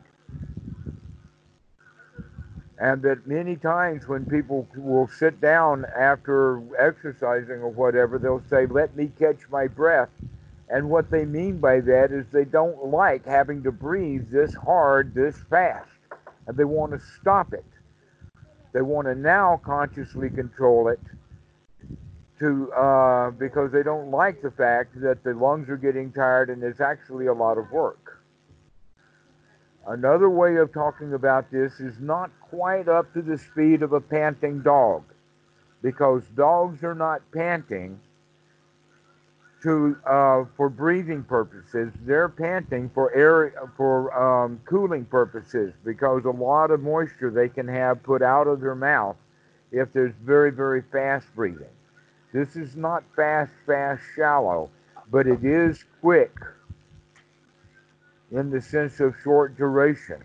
[2.79, 8.65] and that many times when people will sit down after exercising or whatever, they'll say,
[8.65, 10.09] Let me catch my breath.
[10.69, 15.13] And what they mean by that is they don't like having to breathe this hard,
[15.13, 15.89] this fast,
[16.47, 17.65] and they want to stop it.
[18.73, 20.99] They want to now consciously control it
[22.39, 26.63] to uh, because they don't like the fact that the lungs are getting tired and
[26.63, 28.22] it's actually a lot of work.
[29.87, 33.99] Another way of talking about this is not quite up to the speed of a
[33.99, 35.03] panting dog
[35.81, 37.99] because dogs are not panting
[39.61, 41.91] to uh, for breathing purposes.
[42.05, 47.67] They're panting for air for um, cooling purposes because a lot of moisture they can
[47.67, 49.17] have put out of their mouth
[49.71, 51.67] if there's very very fast breathing.
[52.33, 54.69] This is not fast, fast, shallow,
[55.11, 56.33] but it is quick
[58.33, 60.23] in the sense of short duration.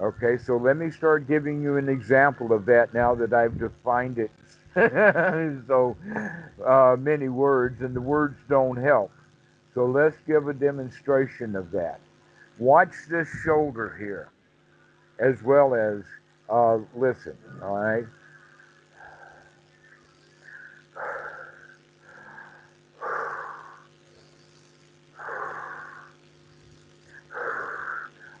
[0.00, 4.18] Okay, so let me start giving you an example of that now that I've defined
[4.18, 4.30] it
[5.66, 5.96] so
[6.64, 9.10] uh, many words, and the words don't help.
[9.74, 12.00] So let's give a demonstration of that.
[12.58, 14.30] Watch this shoulder here,
[15.18, 16.02] as well as
[16.48, 18.04] uh, listen, all right?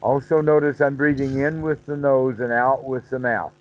[0.00, 3.52] Also notice I'm breathing in with the nose and out with the mouth.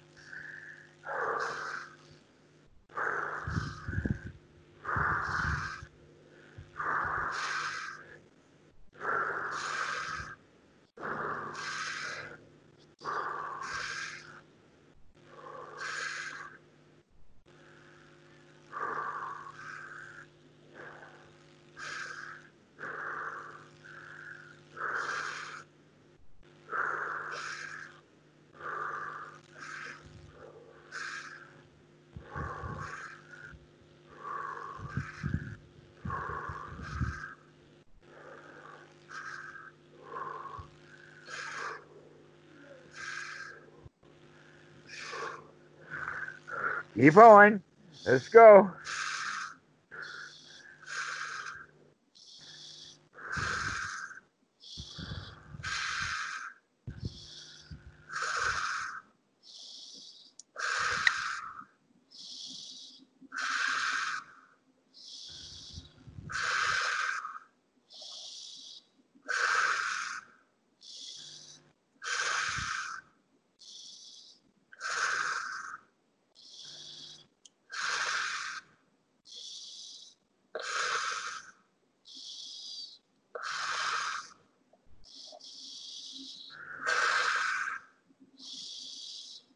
[46.97, 47.61] Keep going.
[48.07, 48.71] Let's go.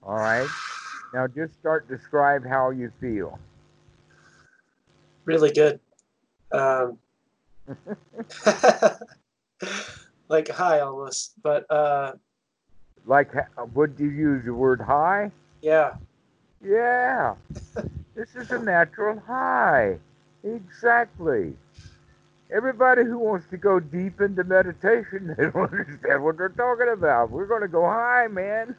[0.04, 0.50] All right.
[1.22, 3.38] Now just start describe how you feel.
[5.24, 5.80] Really good.
[6.52, 6.98] Um,
[10.30, 12.14] like high almost, but uh,
[13.06, 13.32] like
[13.76, 15.30] would you use the word high?
[15.62, 15.94] Yeah.
[16.66, 17.36] Yeah.
[18.16, 20.00] this is a natural high.
[20.44, 21.54] Exactly.
[22.52, 27.30] Everybody who wants to go deep into meditation, they don't understand what they're talking about.
[27.30, 28.76] We're going to go high, man.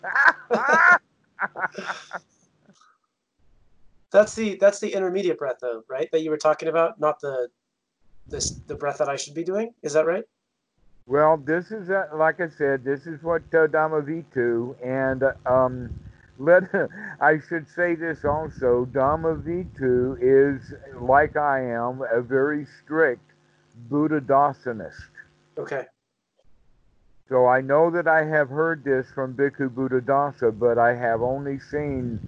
[4.12, 6.08] That's the that's the intermediate breath though, right?
[6.12, 7.48] That you were talking about, not the
[8.28, 9.72] this the breath that I should be doing.
[9.82, 10.24] Is that right?
[11.06, 15.90] Well, this is uh, like I said, this is what uh, Dhammavitu, and um,
[16.38, 16.64] let
[17.20, 18.86] I should say this also.
[18.92, 23.32] Dhammavitu is like I am a very strict
[23.88, 25.10] Buddha Dasanist.
[25.58, 25.86] Okay.
[27.32, 31.58] So I know that I have heard this from Bhikkhu Buddhadasa, but I have only
[31.58, 32.20] seen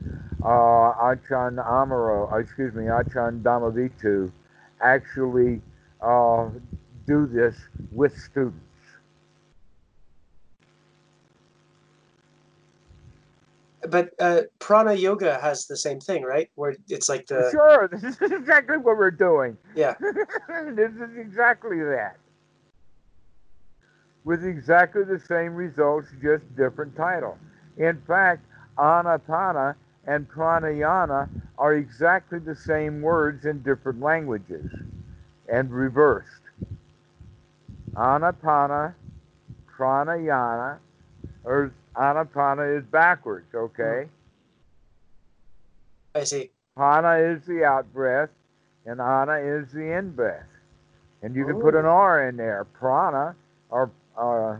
[0.42, 4.32] uh, Achan Amaro, uh, excuse me, Achan Dhammavitu
[4.80, 5.60] actually
[6.00, 6.48] uh,
[7.06, 7.54] do this
[7.92, 8.64] with students.
[13.86, 16.48] But uh, prana yoga has the same thing, right?
[16.54, 17.88] Where it's like the sure.
[17.92, 19.58] This is exactly what we're doing.
[19.76, 19.96] Yeah.
[20.00, 22.16] this is exactly that
[24.24, 27.38] with exactly the same results, just different title.
[27.76, 28.44] In fact,
[28.78, 29.74] Anapana
[30.06, 34.70] and pranayama are exactly the same words in different languages
[35.48, 36.30] and reversed.
[37.94, 38.94] Anapana,
[39.76, 40.78] pranayama,
[41.44, 44.08] or anapana is backwards, okay?
[46.14, 46.50] I see.
[46.76, 48.30] Pana is the out breath,
[48.86, 50.46] and ana is the in breath.
[51.22, 52.66] And you can put an R in there.
[52.74, 53.34] Prana
[53.70, 54.56] or uh,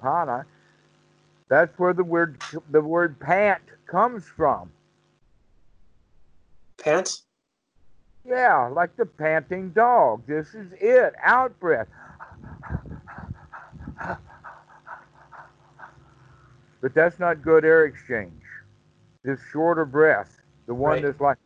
[0.00, 0.46] pana.
[1.48, 2.38] That's where the word
[2.70, 4.70] the word pant comes from.
[6.78, 7.24] Pants?
[8.26, 10.22] Yeah, like the panting dog.
[10.26, 11.14] This is it.
[11.22, 11.88] Out breath.
[16.82, 18.32] But that's not good air exchange.
[19.24, 21.02] This shorter breath, the one Right.
[21.02, 21.38] that's like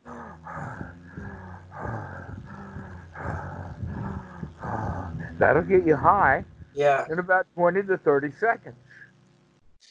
[5.39, 6.45] that'll get you high
[6.75, 7.07] Yeah.
[7.11, 8.77] in about 20 to 30 seconds.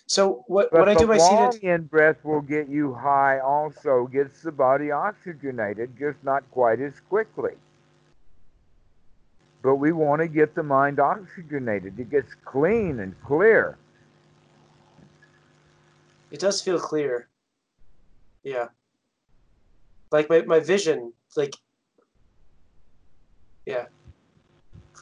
[0.05, 4.07] So what But what I do my seated in breath will get you high also,
[4.07, 7.53] gets the body oxygenated, just not quite as quickly.
[9.61, 11.97] But we want to get the mind oxygenated.
[11.97, 13.77] It gets clean and clear.
[16.33, 17.29] it does feel clear.
[18.43, 18.69] Yeah.
[20.11, 21.55] Like my, my vision, like
[23.65, 23.85] yeah.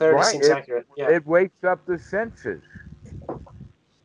[0.10, 0.88] Right, seems it- accurate.
[0.96, 1.10] Yeah.
[1.10, 2.62] It wakes up the senses.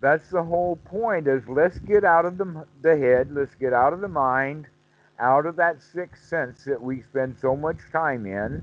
[0.01, 3.93] That's the whole point is let's get out of the, the head, let's get out
[3.93, 4.67] of the mind,
[5.19, 8.63] out of that sixth sense that we spend so much time in,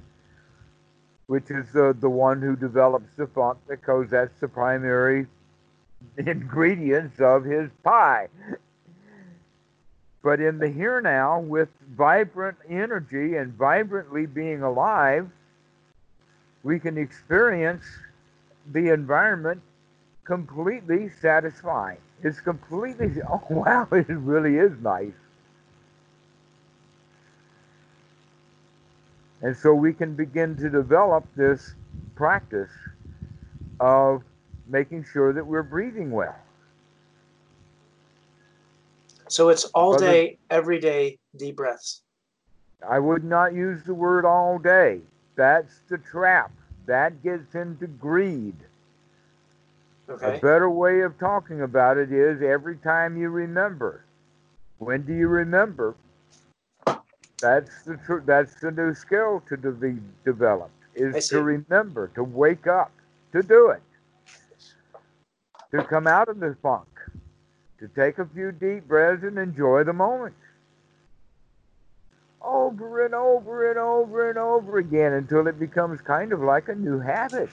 [1.27, 5.25] which is the, the one who develops the funk because that's the primary
[6.17, 8.27] ingredients of his pie.
[10.21, 15.29] But in the here now, with vibrant energy and vibrantly being alive,
[16.63, 17.83] we can experience
[18.71, 19.61] the environment
[20.23, 21.97] completely satisfying.
[22.23, 25.11] It's completely, oh wow, it really is nice.
[29.41, 31.73] And so we can begin to develop this
[32.15, 32.71] practice
[33.81, 34.23] of
[34.67, 36.35] making sure that we're breathing well.
[39.27, 42.01] So it's all Other- day, every day, deep breaths.
[42.87, 45.01] I would not use the word all day.
[45.35, 46.51] That's the trap.
[46.85, 48.55] That gets into greed.
[50.07, 54.03] A better way of talking about it is every time you remember.
[54.77, 55.95] When do you remember?
[57.41, 62.23] That's the tr- that's the new skill to de- be developed is to remember, to
[62.23, 62.91] wake up,
[63.31, 63.81] to do it,
[65.71, 66.87] to come out of the funk,
[67.79, 70.35] to take a few deep breaths and enjoy the moment.
[72.43, 76.75] Over and over and over and over again until it becomes kind of like a
[76.75, 77.49] new habit.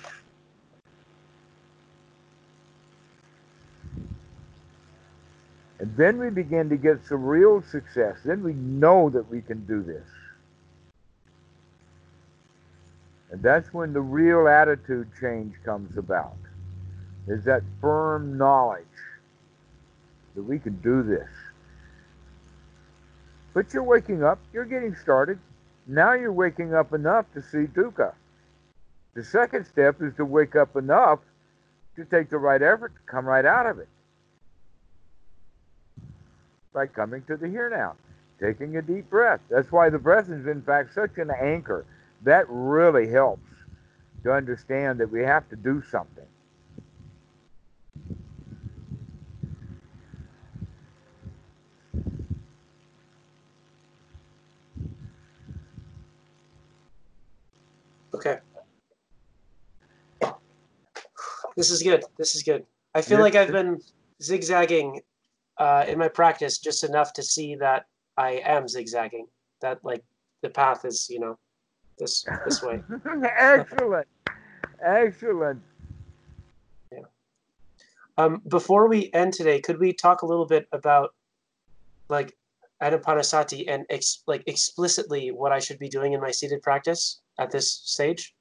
[5.78, 8.18] And then we begin to get some real success.
[8.24, 10.06] Then we know that we can do this.
[13.30, 16.36] And that's when the real attitude change comes about.
[17.28, 18.84] Is that firm knowledge
[20.34, 21.28] that we can do this.
[23.52, 25.38] But you're waking up, you're getting started.
[25.86, 28.12] Now you're waking up enough to see dukkha.
[29.14, 31.18] The second step is to wake up enough
[31.96, 33.88] to take the right effort to come right out of it
[36.72, 37.96] by coming to the here now,
[38.38, 39.40] taking a deep breath.
[39.50, 41.84] That's why the breath is, in fact, such an anchor.
[42.22, 43.42] That really helps
[44.22, 46.24] to understand that we have to do something.
[58.14, 58.38] Okay.
[61.60, 62.02] This is good.
[62.16, 62.64] This is good.
[62.94, 63.82] I feel like I've been
[64.22, 65.02] zigzagging
[65.58, 67.84] uh, in my practice just enough to see that
[68.16, 69.26] I am zigzagging.
[69.60, 70.02] That like
[70.40, 71.38] the path is, you know,
[71.98, 72.82] this this way.
[73.36, 74.08] Excellent.
[74.82, 75.62] Excellent.
[78.16, 81.14] Um, before we end today, could we talk a little bit about
[82.08, 82.34] like
[82.82, 87.50] Anapanasati and ex- like explicitly what I should be doing in my seated practice at
[87.50, 88.34] this stage?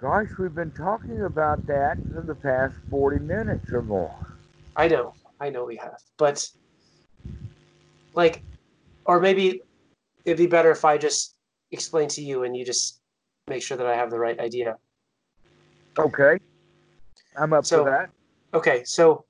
[0.00, 4.14] Gosh, we've been talking about that for the past 40 minutes or more.
[4.74, 6.48] I know, I know we have, but
[8.14, 8.42] like,
[9.04, 9.60] or maybe
[10.24, 11.34] it'd be better if I just
[11.70, 13.00] explain to you and you just
[13.46, 14.76] make sure that I have the right idea.
[15.98, 16.38] Okay.
[17.38, 18.10] I'm up So- for that.
[18.52, 19.26] Okay, so,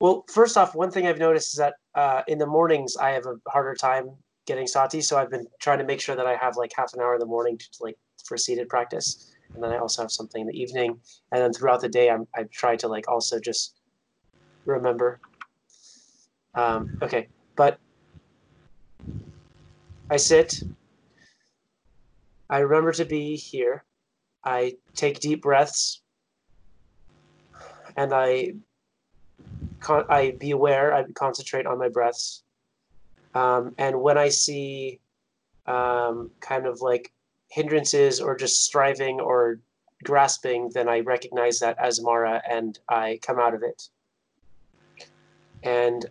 [0.00, 3.24] well, first off, one thing I've noticed is that uh, in the mornings I have
[3.26, 4.10] a harder time
[4.46, 7.00] getting sati, so I've been trying to make sure that I have like half an
[7.00, 10.40] hour in the morning to like for seated practice, and then I also have something
[10.42, 11.00] in the evening,
[11.32, 13.74] and then throughout the day I'm I try to like also just
[14.64, 15.20] remember.
[16.54, 17.78] Um, okay, But
[20.10, 20.60] I sit.
[22.48, 23.84] I remember to be here.
[24.44, 26.02] I take deep breaths,
[27.96, 28.54] and I
[29.80, 30.94] con- I be aware.
[30.94, 32.42] I concentrate on my breaths,
[33.34, 35.00] um, and when I see
[35.66, 37.12] um, kind of like
[37.50, 39.60] hindrances or just striving or
[40.04, 43.88] grasping, then I recognize that as Mara and I come out of it.
[45.62, 46.06] And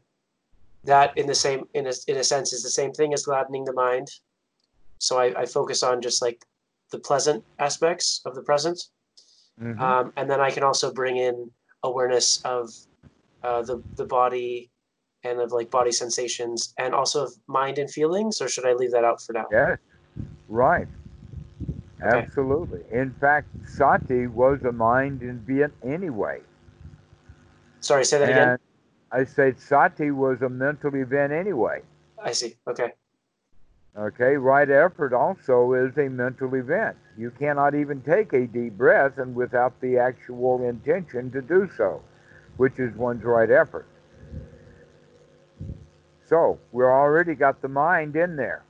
[0.84, 3.66] that in the same in a, in a sense is the same thing as gladdening
[3.66, 4.10] the mind.
[5.00, 6.46] So I, I focus on just like
[6.92, 8.84] the pleasant aspects of the present.
[9.62, 9.82] Mm-hmm.
[9.82, 11.52] Um, and then I can also bring in
[11.84, 12.70] awareness of
[13.44, 14.70] uh, the, the body
[15.24, 18.92] and of like body sensations and also of mind and feelings, or should I leave
[18.92, 19.48] that out for now?
[19.52, 19.76] Yeah,
[20.48, 20.88] right.
[22.02, 22.82] Absolutely.
[22.92, 26.42] In fact, sati was a mind in Viet anyway.
[27.82, 28.58] Sorry, say that and again.
[29.12, 31.82] I said sati was a mental event anyway.
[32.22, 32.56] I see.
[32.68, 32.94] Okay.
[33.98, 36.96] Okay, right effort also is a mental event.
[37.18, 42.02] You cannot even take a deep breath and without the actual intention to do so,
[42.58, 43.88] which is one's right effort.
[46.28, 48.64] So we've already got the mind in there.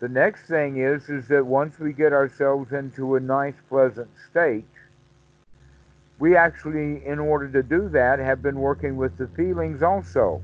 [0.00, 4.64] The next thing is is that once we get ourselves into a nice pleasant state,
[6.18, 10.42] we actually, in order to do that, have been working with the feelings also.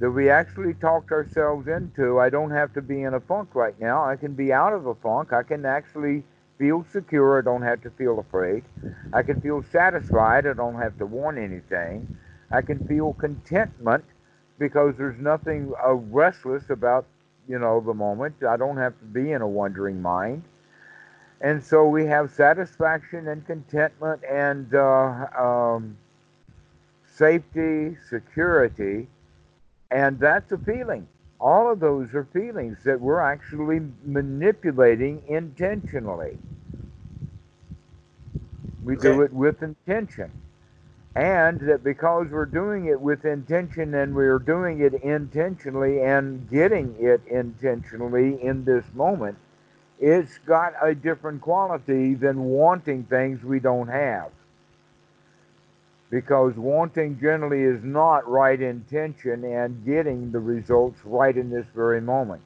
[0.00, 2.20] That we actually talked ourselves into.
[2.20, 4.04] I don't have to be in a funk right now.
[4.04, 5.32] I can be out of a funk.
[5.32, 6.22] I can actually
[6.58, 7.38] feel secure.
[7.38, 8.64] I don't have to feel afraid.
[9.12, 10.46] I can feel satisfied.
[10.46, 12.16] I don't have to want anything.
[12.50, 14.04] I can feel contentment
[14.58, 17.06] because there's nothing uh, restless about,
[17.48, 18.42] you know, the moment.
[18.42, 20.42] I don't have to be in a wandering mind.
[21.40, 25.96] And so we have satisfaction and contentment and uh, um,
[27.14, 29.06] safety, security,
[29.90, 31.06] and that's a feeling.
[31.40, 36.36] All of those are feelings that we're actually manipulating intentionally.
[38.82, 39.12] We okay.
[39.12, 40.30] do it with intention.
[41.18, 46.94] And that because we're doing it with intention and we're doing it intentionally and getting
[47.00, 49.36] it intentionally in this moment,
[49.98, 54.30] it's got a different quality than wanting things we don't have.
[56.08, 62.00] Because wanting generally is not right intention and getting the results right in this very
[62.00, 62.42] moment.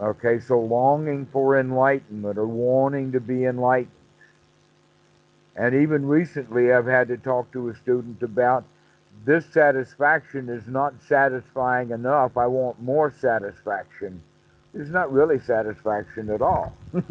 [0.00, 3.99] Okay, so longing for enlightenment or wanting to be enlightened.
[5.56, 8.64] And even recently, I've had to talk to a student about
[9.24, 12.36] this satisfaction is not satisfying enough.
[12.36, 14.22] I want more satisfaction
[14.74, 16.74] It's not really satisfaction at all.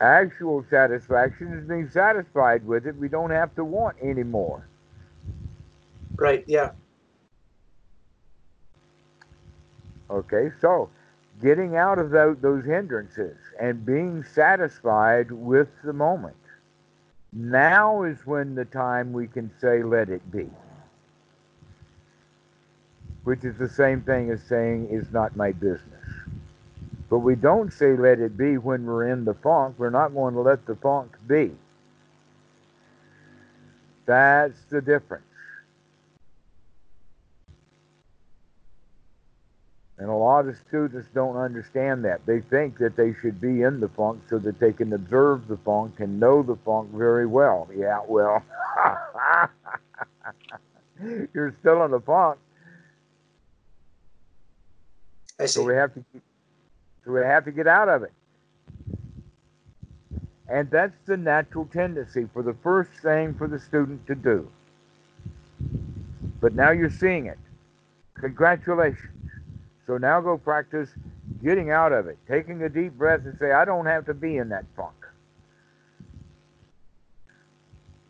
[0.00, 2.96] Actual satisfaction is being satisfied with it.
[2.96, 4.66] We don't have to want anymore.
[6.16, 6.72] Right, yeah.
[10.10, 10.90] Okay, so
[11.42, 16.36] getting out of those, hindrances and being satisfied with the moment.
[17.32, 20.50] Now is when the time we can say, let it be
[23.24, 26.04] which is the same thing as saying is not my business.
[27.08, 29.76] But we don't say let it be when we're in the funk.
[29.78, 31.52] We're not going to let the funk be.
[34.06, 35.24] That's the difference.
[40.02, 42.26] And a lot of students don't understand that.
[42.26, 45.56] They think that they should be in the funk so that they can observe the
[45.58, 47.68] funk and know the funk very well.
[47.72, 48.42] Yeah, well,
[51.32, 52.36] you're still in the funk.
[55.38, 55.52] I see.
[55.52, 56.04] So we have to
[57.04, 58.12] so we have to get out of it.
[60.48, 64.50] And that's the natural tendency for the first thing for the student to do.
[66.40, 67.38] But now you're seeing it.
[68.14, 69.21] Congratulations.
[69.92, 70.88] So now go practice
[71.44, 74.38] getting out of it, taking a deep breath and say, I don't have to be
[74.38, 74.94] in that funk.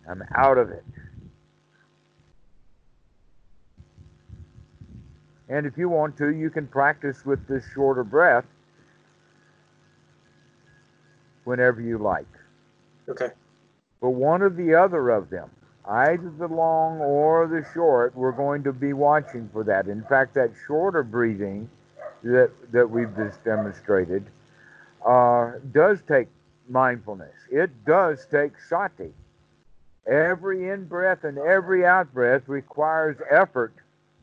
[0.09, 0.85] I'm out of it.
[5.49, 8.47] And if you want to, you can practice with this shorter breath
[11.43, 12.26] whenever you like.
[13.09, 13.30] Okay.
[14.01, 15.51] But one or the other of them,
[15.87, 19.87] either the long or the short, we're going to be watching for that.
[19.87, 21.68] In fact, that shorter breathing
[22.22, 24.24] that, that we've just demonstrated
[25.05, 26.28] uh, does take
[26.68, 27.35] mindfulness.
[27.51, 29.12] It does take sati.
[30.07, 33.72] Every in breath and every out breath requires effort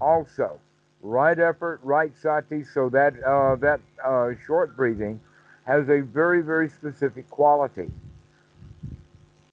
[0.01, 0.59] also
[1.01, 2.63] right effort, right sati.
[2.63, 5.19] So that uh, that uh, short breathing
[5.65, 7.89] has a very very specific quality.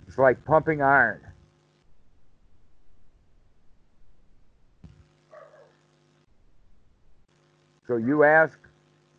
[0.07, 1.21] It's like pumping iron.
[7.87, 8.59] So you ask,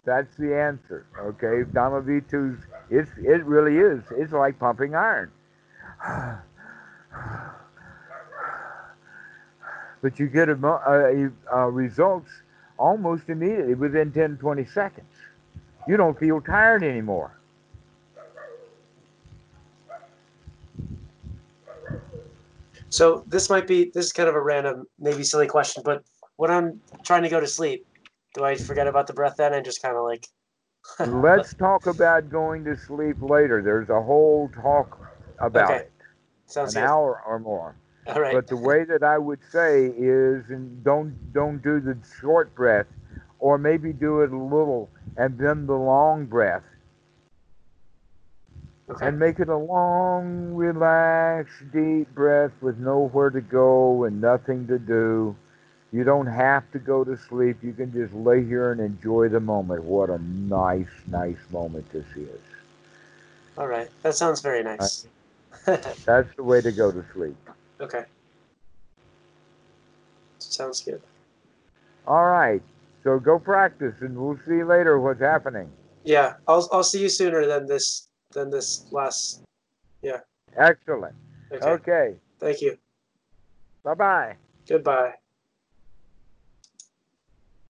[0.05, 1.05] that's the answer.
[1.19, 4.03] Okay, Dhammavitu's, it's, it really is.
[4.11, 5.31] It's like pumping iron.
[9.99, 12.29] But you get a, a, a results
[12.77, 15.07] almost immediately within 10 20 seconds.
[15.87, 17.31] You don't feel tired anymore.
[22.89, 26.03] So this might be this is kind of a random, maybe silly question, but
[26.37, 27.85] when I'm trying to go to sleep,
[28.37, 30.27] do I forget about the breath then and just kind of like?
[31.07, 33.61] Let's talk about going to sleep later.
[33.61, 34.97] There's a whole talk
[35.39, 35.79] about okay.
[35.79, 35.91] it.
[36.45, 36.87] Sounds an good.
[36.87, 37.75] hour or more.
[38.07, 38.33] All right.
[38.33, 42.85] But the way that I would say is, and don't don't do the short breath,
[43.39, 46.63] or maybe do it a little and then the long breath.
[48.89, 49.07] Okay.
[49.07, 54.79] And make it a long, relaxed, deep breath with nowhere to go and nothing to
[54.79, 55.35] do.
[55.91, 57.57] You don't have to go to sleep.
[57.63, 59.83] You can just lay here and enjoy the moment.
[59.83, 62.41] What a nice, nice moment this is.
[63.57, 63.89] All right.
[64.03, 65.07] That sounds very nice.
[65.65, 67.37] That's the way to go to sleep.
[67.79, 68.03] Okay.
[70.39, 71.01] Sounds good.
[72.05, 72.61] All right.
[73.03, 75.69] So go practice, and we'll see later what's happening.
[76.03, 79.41] Yeah, I'll I'll see you sooner than this than this last.
[80.01, 80.19] Yeah.
[80.55, 81.15] Excellent.
[81.51, 81.65] Okay.
[81.65, 82.15] okay.
[82.39, 82.77] Thank you.
[83.83, 84.35] Bye bye.
[84.67, 85.13] Goodbye.